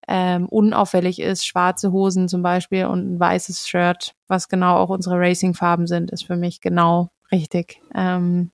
[0.08, 1.46] ähm, unauffällig ist.
[1.46, 6.24] Schwarze Hosen zum Beispiel und ein weißes Shirt, was genau auch unsere Racing-Farben sind, ist
[6.24, 7.80] für mich genau richtig.
[7.94, 8.50] Ähm,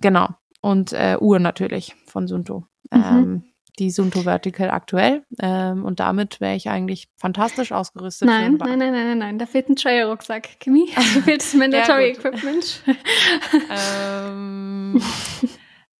[0.00, 0.28] genau.
[0.60, 2.66] Und äh, Uhr natürlich von Sunto.
[2.90, 3.02] Mhm.
[3.04, 3.44] Ähm,
[3.78, 5.24] die Sunto Vertical aktuell.
[5.40, 8.26] Ähm, und damit wäre ich eigentlich fantastisch ausgerüstet.
[8.26, 9.38] Nein, nein, nein, nein, nein, nein.
[9.38, 10.60] Da fehlt ein Trail-Rucksack.
[10.60, 12.82] Kimi, da fehlt das Mandatory Equipment.
[13.70, 15.00] ähm,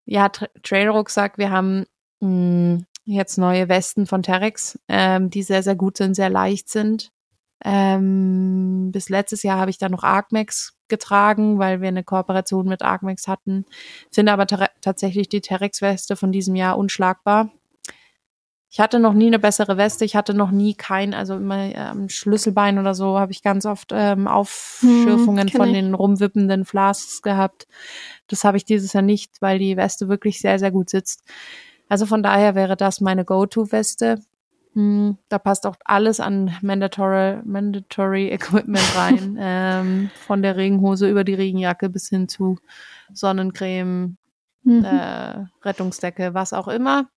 [0.07, 1.37] ja, Tra Trailrucksack.
[1.37, 1.85] Wir haben
[2.21, 6.69] mh, hm, jetzt neue Westen von Terex, ähm, die sehr, sehr gut sind, sehr leicht
[6.69, 7.11] sind.
[7.65, 12.83] Ähm, bis letztes Jahr habe ich da noch Arcmax getragen, weil wir eine Kooperation mit
[12.83, 13.65] Arcmax hatten.
[14.11, 17.51] Finde aber tatsächlich die Terex-Weste von diesem Jahr unschlagbar.
[18.77, 20.05] Ich hatte noch nie eine bessere Weste.
[20.05, 23.65] Ich hatte noch nie kein, also immer am ähm, Schlüsselbein oder so habe ich ganz
[23.65, 27.67] oft ähm, Aufschürfungen hm, von den rumwippenden Flasks gehabt.
[28.27, 31.25] Das habe ich dieses Jahr nicht, weil die Weste wirklich sehr, sehr gut sitzt.
[31.89, 34.21] Also von daher wäre das meine Go-To-Weste.
[34.75, 39.39] Hm, da passt auch alles an Mandatory, Mandatory Equipment rein.
[39.41, 42.59] ähm, von der Regenhose über die Regenjacke bis hin zu
[43.15, 44.19] Sonnencreme,
[44.65, 44.85] mhm.
[44.85, 47.09] äh, Rettungsdecke, was auch immer.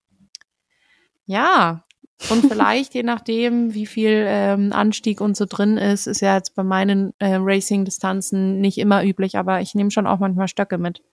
[1.30, 1.84] Ja,
[2.28, 6.56] und vielleicht, je nachdem, wie viel ähm, Anstieg und so drin ist, ist ja jetzt
[6.56, 11.04] bei meinen äh, Racing-Distanzen nicht immer üblich, aber ich nehme schon auch manchmal Stöcke mit.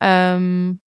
[0.00, 0.80] Ähm,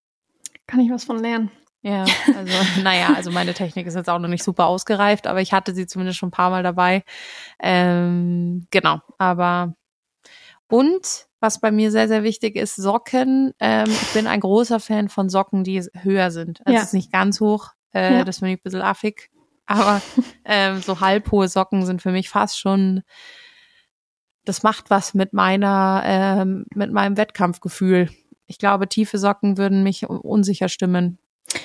[0.66, 1.52] Kann ich was von lernen?
[1.84, 2.04] Ja,
[2.36, 5.76] also naja, also meine Technik ist jetzt auch noch nicht super ausgereift, aber ich hatte
[5.76, 7.04] sie zumindest schon ein paar Mal dabei.
[7.62, 9.76] Ähm, genau, aber
[10.68, 13.54] und was bei mir sehr, sehr wichtig ist, Socken.
[13.60, 16.66] Ähm, ich bin ein großer Fan von Socken, die höher sind.
[16.66, 16.82] Also ja.
[16.82, 18.24] ist nicht ganz hoch, äh, ja.
[18.24, 19.30] das finde ich ein bisschen affig.
[19.66, 20.02] Aber
[20.46, 23.02] ähm, so halbhohe Socken sind für mich fast schon,
[24.46, 28.10] das macht was mit meiner, ähm, mit meinem Wettkampfgefühl.
[28.46, 31.18] Ich glaube, tiefe Socken würden mich unsicher stimmen.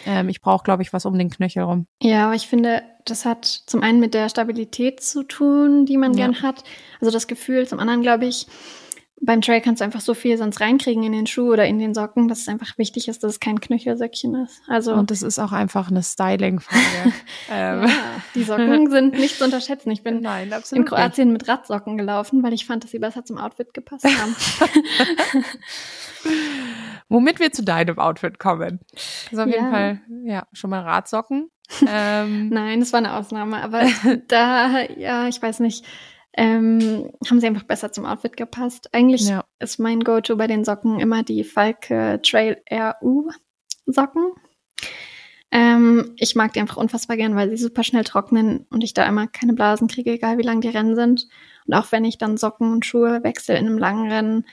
[0.07, 1.87] Ähm, ich brauche, glaube ich, was um den Knöchel rum.
[2.03, 6.12] Ja, aber ich finde, das hat zum einen mit der Stabilität zu tun, die man
[6.12, 6.26] ja.
[6.26, 6.64] gern hat.
[7.01, 7.66] Also das Gefühl.
[7.66, 8.47] Zum anderen, glaube ich,
[9.21, 11.95] beim Trail kannst du einfach so viel sonst reinkriegen in den Schuh oder in den
[11.95, 14.62] Socken, dass es einfach wichtig ist, dass es kein Knöchelsöckchen ist.
[14.69, 17.12] Also und es ist auch einfach eine Styling-Frage.
[17.51, 17.83] ähm.
[17.89, 17.89] ja,
[18.35, 19.91] die Socken sind nicht zu unterschätzen.
[19.91, 23.39] Ich bin Nein, in Kroatien mit Radsocken gelaufen, weil ich fand, dass sie besser zum
[23.39, 24.37] Outfit gepasst haben.
[27.09, 28.81] Womit wir zu deinem Outfit kommen.
[29.31, 29.55] Also auf ja.
[29.55, 31.51] jeden Fall, ja, schon mal Radsocken.
[31.87, 32.49] Ähm.
[32.49, 33.83] Nein, das war eine Ausnahme, aber
[34.29, 35.85] da, ja, ich weiß nicht
[36.39, 38.95] ähm, haben sie einfach besser zum Outfit gepasst.
[38.95, 39.45] Eigentlich ja.
[39.59, 43.28] ist mein Go-To bei den Socken immer die Falke Trail RU
[43.86, 44.30] Socken.
[45.51, 49.05] Ähm, ich mag die einfach unfassbar gern, weil sie super schnell trocknen und ich da
[49.09, 51.26] immer keine Blasen kriege, egal wie lang die Rennen sind.
[51.66, 54.47] Und auch wenn ich dann Socken und Schuhe wechsle in einem langen Rennen,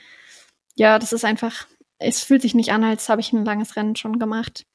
[0.74, 1.68] ja, das ist einfach,
[1.98, 4.66] es fühlt sich nicht an, als habe ich ein langes Rennen schon gemacht.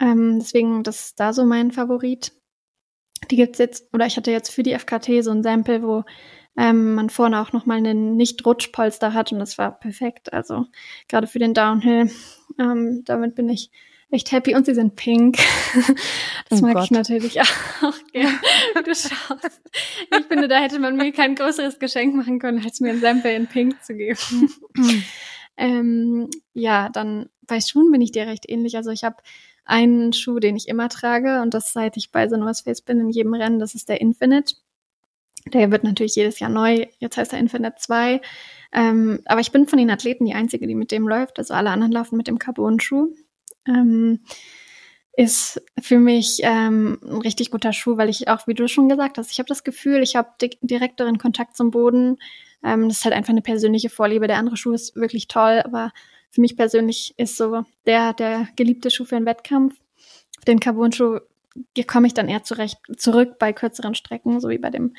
[0.00, 2.32] Ähm, deswegen, das ist da so mein Favorit.
[3.30, 6.04] Die gibt's jetzt, oder ich hatte jetzt für die FKT so ein Sample, wo
[6.56, 10.32] ähm, man vorne auch nochmal einen Nicht-Rutschpolster hat und das war perfekt.
[10.32, 10.66] Also
[11.08, 12.10] gerade für den Downhill,
[12.58, 13.70] ähm, damit bin ich
[14.10, 15.38] echt happy und sie sind pink.
[16.48, 16.84] das oh mag Gott.
[16.84, 17.40] ich natürlich
[17.82, 18.38] auch gerne.
[18.84, 19.60] Du schaust.
[20.10, 23.34] Ich finde, da hätte man mir kein größeres Geschenk machen können, als mir ein Sample
[23.34, 24.18] in pink zu geben.
[25.56, 28.76] ähm, ja, dann bei Schuhen bin ich dir recht ähnlich.
[28.76, 29.16] Also ich habe
[29.64, 33.00] einen Schuh, den ich immer trage und das seit ich bei The North Face bin
[33.00, 34.54] in jedem Rennen, das ist der Infinite.
[35.52, 36.86] Der wird natürlich jedes Jahr neu.
[36.98, 38.20] Jetzt heißt er Infinite 2.
[38.72, 41.38] Ähm, aber ich bin von den Athleten die Einzige, die mit dem läuft.
[41.38, 43.14] Also alle anderen laufen mit dem Carbon-Schuh.
[43.66, 44.20] Ähm,
[45.16, 49.16] ist für mich ähm, ein richtig guter Schuh, weil ich auch, wie du schon gesagt
[49.16, 52.18] hast, ich habe das Gefühl, ich habe di direkteren Kontakt zum Boden.
[52.62, 54.26] Ähm, das ist halt einfach eine persönliche Vorliebe.
[54.26, 55.92] Der andere Schuh ist wirklich toll, aber
[56.30, 59.74] für mich persönlich ist so der, der geliebte Schuh für einen Wettkampf.
[60.46, 61.20] Den Carbon-Schuh
[61.86, 64.94] komme ich dann eher zurecht, zurück bei kürzeren Strecken, so wie bei dem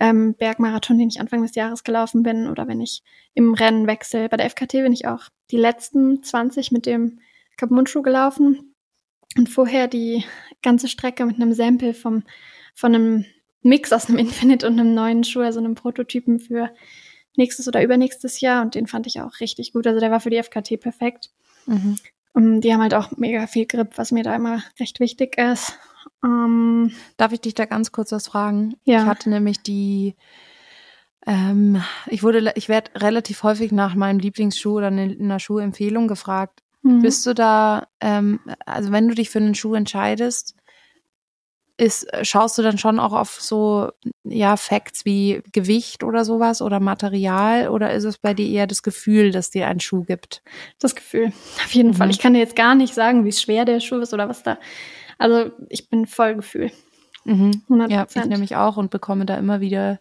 [0.00, 3.02] ähm, Bergmarathon, den ich Anfang des Jahres gelaufen bin, oder wenn ich
[3.34, 4.28] im Rennen wechsle.
[4.28, 7.20] Bei der FKT bin ich auch die letzten 20 mit dem
[7.56, 8.74] Kapumundschuh gelaufen
[9.36, 10.24] und vorher die
[10.62, 12.24] ganze Strecke mit einem Sample vom,
[12.74, 13.24] von einem
[13.62, 16.70] Mix aus einem Infinite und einem neuen Schuh, also einem Prototypen für
[17.36, 19.86] nächstes oder übernächstes Jahr und den fand ich auch richtig gut.
[19.86, 21.30] Also der war für die FKT perfekt.
[21.66, 21.96] Mhm.
[22.32, 25.78] Und die haben halt auch mega viel Grip, was mir da immer recht wichtig ist.
[26.24, 28.74] Ähm, Darf ich dich da ganz kurz was fragen?
[28.84, 29.02] Ja.
[29.02, 30.14] Ich hatte nämlich die,
[31.26, 36.60] ähm, ich wurde, ich werde relativ häufig nach meinem Lieblingsschuh oder einer Schuhempfehlung gefragt.
[36.82, 37.02] Mhm.
[37.02, 40.56] Bist du da, ähm, also wenn du dich für einen Schuh entscheidest,
[41.76, 43.90] ist, schaust du dann schon auch auf so,
[44.22, 48.84] ja, Facts wie Gewicht oder sowas oder Material oder ist es bei dir eher das
[48.84, 50.42] Gefühl, dass dir ein Schuh gibt?
[50.78, 51.32] Das Gefühl,
[51.64, 51.94] auf jeden mhm.
[51.94, 52.10] Fall.
[52.10, 54.58] Ich kann dir jetzt gar nicht sagen, wie schwer der Schuh ist oder was da
[55.18, 56.70] also ich bin voll Gefühl.
[57.24, 57.62] Mhm.
[57.88, 59.98] Ja, ich nämlich auch und bekomme da immer wieder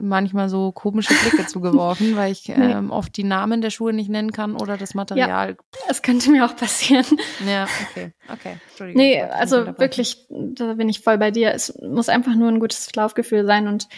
[0.00, 2.54] manchmal so komische Blicke zugeworfen, weil ich nee.
[2.54, 5.50] ähm, oft die Namen der Schuhe nicht nennen kann oder das Material.
[5.50, 5.56] Ja,
[5.88, 7.04] das könnte mir auch passieren.
[7.46, 8.56] Ja, okay, okay.
[8.68, 9.02] Entschuldigung.
[9.02, 11.52] Nee, also wirklich, da bin ich voll bei dir.
[11.52, 13.88] Es muss einfach nur ein gutes Laufgefühl sein und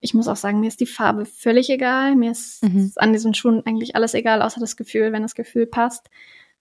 [0.00, 2.16] ich muss auch sagen, mir ist die Farbe völlig egal.
[2.16, 2.92] Mir ist mhm.
[2.96, 6.10] an diesen Schuhen eigentlich alles egal, außer das Gefühl, wenn das Gefühl passt.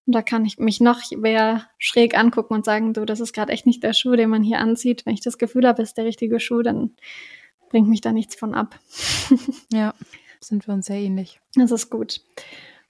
[0.05, 3.51] Und da kann ich mich noch wer schräg angucken und sagen, du, das ist gerade
[3.51, 5.05] echt nicht der Schuh, den man hier anzieht.
[5.05, 6.95] Wenn ich das Gefühl habe, ist der richtige Schuh, dann
[7.69, 8.79] bringt mich da nichts von ab.
[9.73, 9.93] ja,
[10.39, 11.39] sind wir uns sehr ähnlich.
[11.55, 12.21] Das ist gut.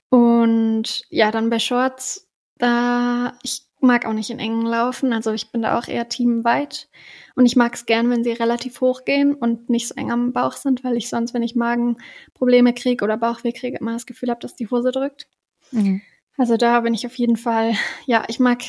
[0.09, 5.51] Und ja, dann bei Shorts, da ich mag auch nicht in engen laufen, also ich
[5.51, 6.89] bin da auch eher teamweit.
[7.35, 10.33] Und ich mag es gern, wenn sie relativ hoch gehen und nicht so eng am
[10.33, 14.29] Bauch sind, weil ich sonst, wenn ich Magenprobleme kriege oder Bauchweh kriege, immer das Gefühl
[14.29, 15.27] habe, dass die Hose drückt.
[15.71, 16.01] Mhm.
[16.37, 17.75] Also da bin ich auf jeden Fall,
[18.05, 18.63] ja, ich mag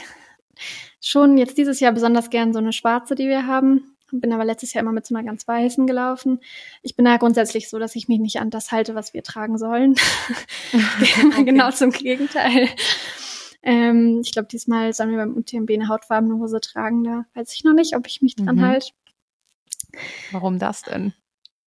[1.01, 3.97] schon jetzt dieses Jahr besonders gern so eine schwarze, die wir haben.
[4.13, 6.39] Bin aber letztes Jahr immer mit so einer ganz weißen gelaufen.
[6.83, 9.59] Ich bin da grundsätzlich so, dass ich mich nicht an das halte, was wir tragen
[9.59, 9.97] sollen.
[10.73, 10.85] immer
[11.33, 11.45] okay.
[11.45, 12.69] genau zum Gegenteil.
[13.63, 17.03] Ähm, ich glaube, diesmal sollen wir beim UTMB eine hautfarbene Hose tragen.
[17.03, 18.61] Da weiß ich noch nicht, ob ich mich dran mhm.
[18.63, 18.91] halte.
[20.31, 21.13] Warum das denn?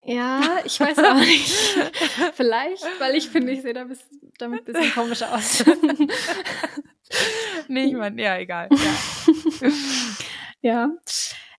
[0.04, 1.52] Ja, ich weiß auch nicht.
[2.34, 4.00] Vielleicht, weil ich finde, ich sehe da bis,
[4.38, 5.64] damit ein bisschen komisch aus.
[7.68, 8.68] nee, ich meine, ja, egal.
[8.70, 9.70] Ja.
[10.60, 10.90] ja.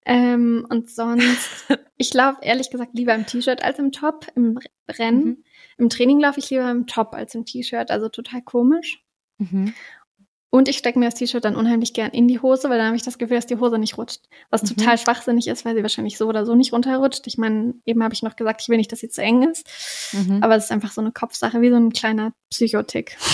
[0.03, 1.67] Ähm, und sonst,
[1.97, 4.25] ich laufe ehrlich gesagt lieber im T-Shirt als im Top.
[4.35, 4.57] Im
[4.89, 5.23] Rennen.
[5.23, 5.43] Mhm.
[5.77, 9.03] Im Training laufe ich lieber im Top als im T-Shirt, also total komisch.
[9.37, 9.75] Mhm.
[10.53, 12.97] Und ich stecke mir das T-Shirt dann unheimlich gern in die Hose, weil dann habe
[12.97, 14.19] ich das Gefühl, dass die Hose nicht rutscht.
[14.49, 14.75] Was mhm.
[14.75, 17.25] total schwachsinnig ist, weil sie wahrscheinlich so oder so nicht runterrutscht.
[17.25, 19.65] Ich meine, eben habe ich noch gesagt, ich will nicht, dass sie zu eng ist.
[20.11, 20.43] Mhm.
[20.43, 23.17] Aber es ist einfach so eine Kopfsache, wie so ein kleiner Psychotick.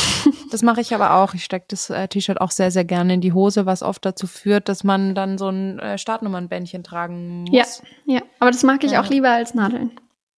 [0.52, 1.34] Das mache ich aber auch.
[1.34, 4.28] Ich stecke das äh, T-Shirt auch sehr, sehr gerne in die Hose, was oft dazu
[4.28, 7.52] führt, dass man dann so ein äh, Startnummernbändchen tragen muss.
[7.52, 7.66] Ja,
[8.06, 8.22] ja.
[8.40, 9.02] Aber das mag ich ja.
[9.02, 9.92] auch lieber als Nadeln.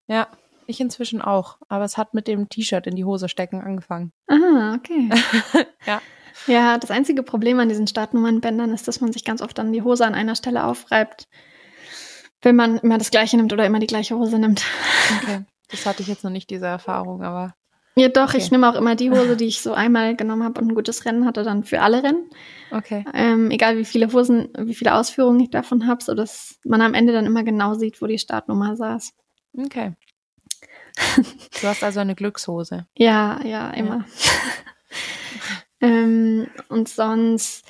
[0.07, 0.27] Ja,
[0.67, 1.57] ich inzwischen auch.
[1.67, 4.11] Aber es hat mit dem T-Shirt in die Hose stecken angefangen.
[4.27, 5.09] Ah, okay.
[5.87, 6.01] ja.
[6.47, 9.81] Ja, das einzige Problem an diesen Startnummernbändern ist, dass man sich ganz oft dann die
[9.81, 11.27] Hose an einer Stelle aufreibt,
[12.41, 14.65] wenn man immer das gleiche nimmt oder immer die gleiche Hose nimmt.
[15.21, 17.55] Okay, das hatte ich jetzt noch nicht, diese Erfahrung, aber.
[17.95, 18.37] Ja, doch, okay.
[18.37, 21.05] ich nehme auch immer die Hose, die ich so einmal genommen habe und ein gutes
[21.05, 22.29] Rennen hatte, dann für alle Rennen.
[22.71, 23.03] Okay.
[23.13, 27.11] Ähm, egal wie viele Hosen, wie viele Ausführungen ich davon habe, sodass man am Ende
[27.11, 29.13] dann immer genau sieht, wo die Startnummer saß.
[29.57, 29.93] Okay.
[31.61, 32.85] Du hast also eine Glückshose.
[32.95, 33.97] ja, ja, immer.
[33.97, 34.05] Ja.
[35.81, 37.65] Ähm, und sonst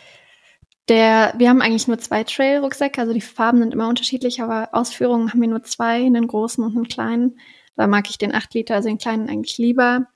[0.89, 5.30] der, wir haben eigentlich nur zwei Trail-Rucksäcke, also die Farben sind immer unterschiedlich, aber Ausführungen
[5.30, 7.39] haben wir nur zwei, einen großen und einen kleinen.
[7.76, 10.07] Da mag ich den 8 Liter, also den kleinen eigentlich lieber.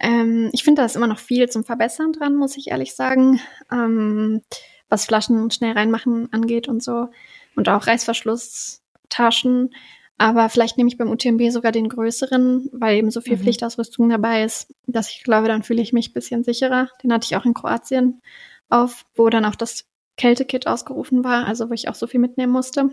[0.00, 3.40] Ähm, ich finde, da ist immer noch viel zum Verbessern dran, muss ich ehrlich sagen.
[3.70, 4.42] Ähm,
[4.88, 7.08] was Flaschen schnell reinmachen angeht und so.
[7.56, 9.74] Und auch Reißverschlusstaschen.
[10.18, 13.42] Aber vielleicht nehme ich beim UTMB sogar den größeren, weil eben so viel mhm.
[13.42, 16.88] Pflichtausrüstung dabei ist, dass ich glaube, dann fühle ich mich ein bisschen sicherer.
[17.02, 18.20] Den hatte ich auch in Kroatien
[18.68, 19.84] auf, wo dann auch das
[20.16, 22.90] Kältekit ausgerufen war, also wo ich auch so viel mitnehmen musste.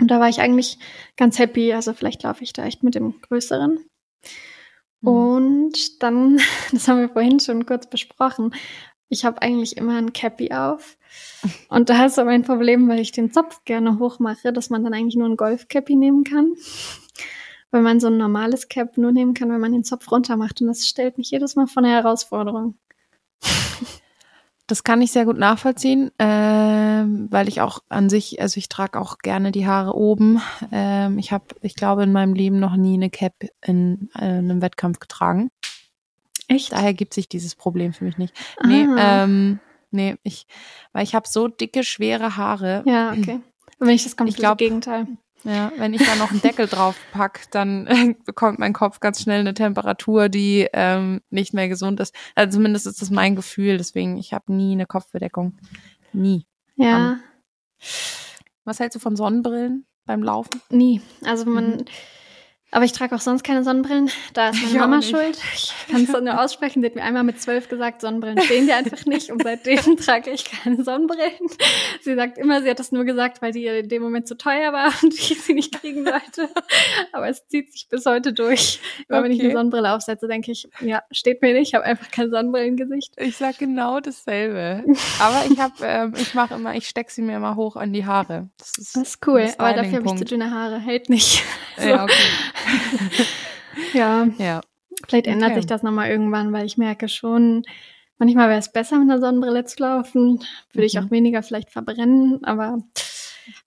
[0.00, 0.78] Und da war ich eigentlich
[1.16, 1.72] ganz happy.
[1.72, 3.84] Also vielleicht laufe ich da echt mit dem größeren.
[5.00, 5.08] Mhm.
[5.08, 6.38] Und dann,
[6.72, 8.54] das haben wir vorhin schon kurz besprochen,
[9.12, 10.96] ich habe eigentlich immer ein Cappy auf.
[11.68, 14.94] Und da ist aber ein Problem, weil ich den Zopf gerne hochmache, dass man dann
[14.94, 16.54] eigentlich nur ein Golf-Cappy nehmen kann.
[17.70, 20.62] Weil man so ein normales Cap nur nehmen kann, wenn man den Zopf runter macht.
[20.62, 22.76] Und das stellt mich jedes Mal vor eine Herausforderung.
[24.66, 28.98] Das kann ich sehr gut nachvollziehen, äh, weil ich auch an sich, also ich trage
[28.98, 30.40] auch gerne die Haare oben.
[30.70, 34.62] Ähm, ich habe, ich glaube, in meinem Leben noch nie eine Cap in äh, einem
[34.62, 35.50] Wettkampf getragen.
[36.52, 36.72] Echt?
[36.72, 38.34] Daher gibt sich dieses Problem für mich nicht.
[38.58, 38.66] Ah.
[38.66, 40.46] Nee, ähm, nee, ich,
[40.92, 42.82] weil ich habe so dicke, schwere Haare.
[42.86, 43.40] Ja, okay.
[43.78, 45.06] Und wenn ich das komplette ich glaub, Gegenteil.
[45.44, 49.22] Ja, wenn ich da noch einen Deckel drauf pack, dann äh, bekommt mein Kopf ganz
[49.22, 52.14] schnell eine Temperatur, die ähm, nicht mehr gesund ist.
[52.34, 53.76] Also zumindest ist das mein Gefühl.
[53.76, 55.58] Deswegen, ich habe nie eine Kopfbedeckung.
[56.12, 56.46] Nie.
[56.76, 57.14] Ja.
[57.14, 57.20] Um,
[58.64, 60.60] was hältst du von Sonnenbrillen beim Laufen?
[60.70, 61.00] Nie.
[61.24, 61.84] Also man, mhm.
[62.74, 64.10] Aber ich trage auch sonst keine Sonnenbrillen.
[64.32, 65.38] Da ist meine ich Mama schuld.
[65.54, 66.80] Ich kann es nur aussprechen.
[66.80, 69.30] Sie hat mir einmal mit zwölf gesagt, Sonnenbrillen stehen dir einfach nicht.
[69.30, 71.48] Und seitdem trage ich keine Sonnenbrillen.
[72.00, 74.72] Sie sagt immer, sie hat das nur gesagt, weil die in dem Moment zu teuer
[74.72, 76.48] war und ich sie nicht kriegen wollte.
[77.12, 78.80] Aber es zieht sich bis heute durch.
[79.06, 79.24] Immer okay.
[79.24, 81.68] wenn ich eine Sonnenbrille aufsetze, denke ich, ja, steht mir nicht.
[81.68, 83.12] Ich habe einfach kein Sonnenbrillengesicht.
[83.18, 84.84] Ich sag genau dasselbe.
[85.20, 88.06] Aber ich habe, ähm, ich mache immer, ich stecke sie mir immer hoch an die
[88.06, 88.48] Haare.
[88.56, 89.46] Das ist, das ist cool.
[89.58, 90.78] Aber dafür habe ich zu dünne Haare.
[90.78, 91.44] Hält nicht.
[91.76, 91.88] So.
[91.88, 92.14] Ja, okay.
[93.94, 94.28] ja.
[94.38, 94.60] Ja.
[95.06, 95.60] Vielleicht ändert okay.
[95.60, 97.64] sich das nochmal irgendwann, weil ich merke schon,
[98.18, 100.38] manchmal wäre es besser, mit einer Sonnenbrille zu laufen.
[100.72, 100.84] Würde mhm.
[100.84, 102.78] ich auch weniger vielleicht verbrennen, aber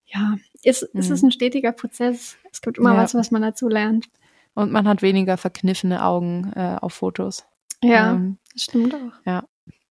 [0.05, 0.99] ja, ist, mhm.
[0.99, 2.37] ist es ein stetiger Prozess.
[2.51, 3.01] Es gibt immer ja.
[3.01, 4.07] was, was man dazu lernt.
[4.53, 7.45] Und man hat weniger verkniffene Augen äh, auf Fotos.
[7.83, 9.11] Ja, ähm, das stimmt auch.
[9.25, 9.43] Ja,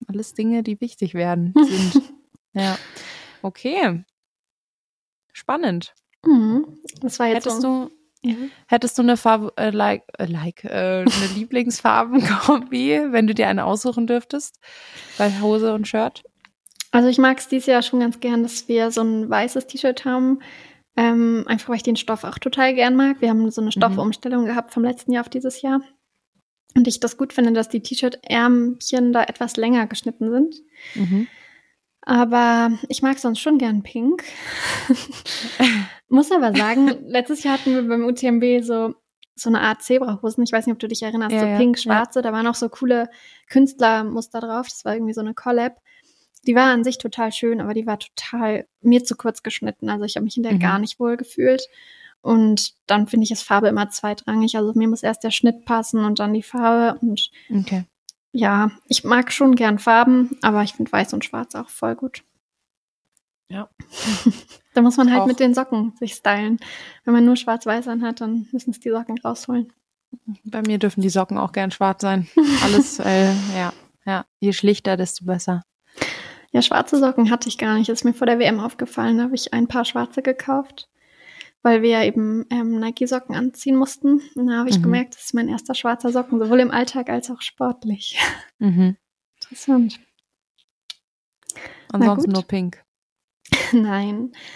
[0.07, 1.53] alles Dinge, die wichtig werden
[1.91, 2.13] sind.
[2.53, 2.77] ja,
[3.41, 4.05] okay.
[5.33, 5.93] Spannend.
[6.25, 6.77] Mhm.
[7.01, 8.35] Das war jetzt Hättest so du ja.
[8.67, 13.65] Hättest du eine Farbe, äh, like, äh, like äh, eine Lieblingsfarbenkombi, wenn du dir eine
[13.65, 14.59] aussuchen dürftest?
[15.17, 16.23] Bei Hose und Shirt?
[16.91, 20.05] Also ich mag es dieses Jahr schon ganz gern, dass wir so ein weißes T-Shirt
[20.05, 20.39] haben.
[20.95, 23.19] Ähm, einfach weil ich den Stoff auch total gern mag.
[23.19, 23.71] Wir haben so eine mhm.
[23.71, 24.47] Stoffumstellung mhm.
[24.47, 25.81] gehabt vom letzten Jahr auf dieses Jahr.
[26.75, 30.55] Und ich das gut finde, dass die T-Shirt-Ärmchen da etwas länger geschnitten sind.
[30.95, 31.27] Mhm.
[32.01, 34.23] Aber ich mag sonst schon gern pink.
[36.13, 38.93] Muss aber sagen, letztes Jahr hatten wir beim UTMB so,
[39.33, 40.43] so eine Art Zebrahosen.
[40.43, 42.19] Ich weiß nicht, ob du dich erinnerst, ja, so pink, schwarze.
[42.19, 42.21] Ja.
[42.21, 43.09] Da waren auch so coole
[43.49, 44.67] Künstlermuster drauf.
[44.67, 45.81] Das war irgendwie so eine Collab.
[46.45, 49.89] Die war an sich total schön, aber die war total mir zu kurz geschnitten.
[49.89, 50.59] Also ich habe mich in der mhm.
[50.59, 51.67] gar nicht wohl gefühlt.
[52.21, 54.55] Und dann finde ich es Farbe immer zweitrangig.
[54.55, 56.99] Also mir muss erst der Schnitt passen und dann die Farbe.
[56.99, 57.85] Und okay.
[58.33, 62.23] ja, ich mag schon gern Farben, aber ich finde weiß und schwarz auch voll gut.
[63.49, 63.67] Ja.
[64.73, 65.27] da muss man halt auch.
[65.27, 66.59] mit den Socken sich stylen.
[67.05, 69.71] Wenn man nur schwarz-weiß anhat, dann müssen es die Socken rausholen.
[70.43, 72.27] Bei mir dürfen die Socken auch gern schwarz sein.
[72.63, 73.73] Alles, äh, ja,
[74.05, 74.25] ja.
[74.39, 75.63] Je schlichter, desto besser.
[76.51, 77.89] Ja, schwarze Socken hatte ich gar nicht.
[77.89, 79.17] Ist mir vor der WM aufgefallen.
[79.17, 80.87] Da habe ich ein paar schwarze gekauft,
[81.63, 84.21] weil wir ja eben ähm, Nike-Socken anziehen mussten.
[84.35, 84.83] Und da habe ich mhm.
[84.83, 88.19] gemerkt, das ist mein erster schwarzer Socken, sowohl im Alltag als auch sportlich.
[88.59, 88.97] Mhm.
[89.41, 89.99] Interessant.
[91.91, 92.82] Ansonsten nur pink.
[93.81, 94.31] Nein.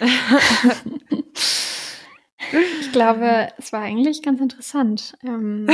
[2.80, 5.16] ich glaube, es war eigentlich ganz interessant.
[5.22, 5.68] Ähm,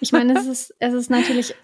[0.00, 1.54] ich meine, es ist, es ist natürlich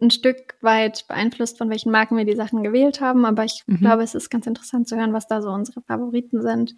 [0.00, 3.78] ein Stück weit beeinflusst, von welchen Marken wir die Sachen gewählt haben, aber ich mhm.
[3.78, 6.74] glaube, es ist ganz interessant zu hören, was da so unsere Favoriten sind.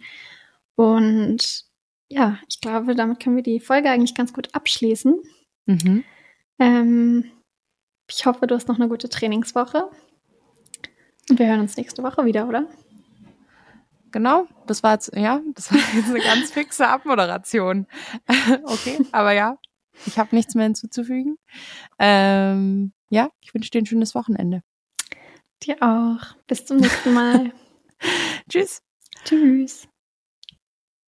[0.75, 1.65] Und
[2.09, 5.19] ja, ich glaube, damit können wir die Folge eigentlich ganz gut abschließen.
[5.65, 6.03] Mhm.
[6.59, 7.31] Ähm,
[8.09, 9.89] ich hoffe, du hast noch eine gute Trainingswoche.
[11.29, 12.67] Und wir hören uns nächste Woche wieder, oder?
[14.11, 17.87] Genau, das war jetzt, ja, das war jetzt eine ganz fixe Abmoderation.
[18.63, 19.57] okay, aber ja,
[20.05, 21.37] ich habe nichts mehr hinzuzufügen.
[21.99, 24.61] Ähm, ja, ich wünsche dir ein schönes Wochenende.
[25.63, 26.35] Dir auch.
[26.47, 27.51] Bis zum nächsten Mal.
[28.49, 28.81] Tschüss.
[29.25, 29.87] Tschüss.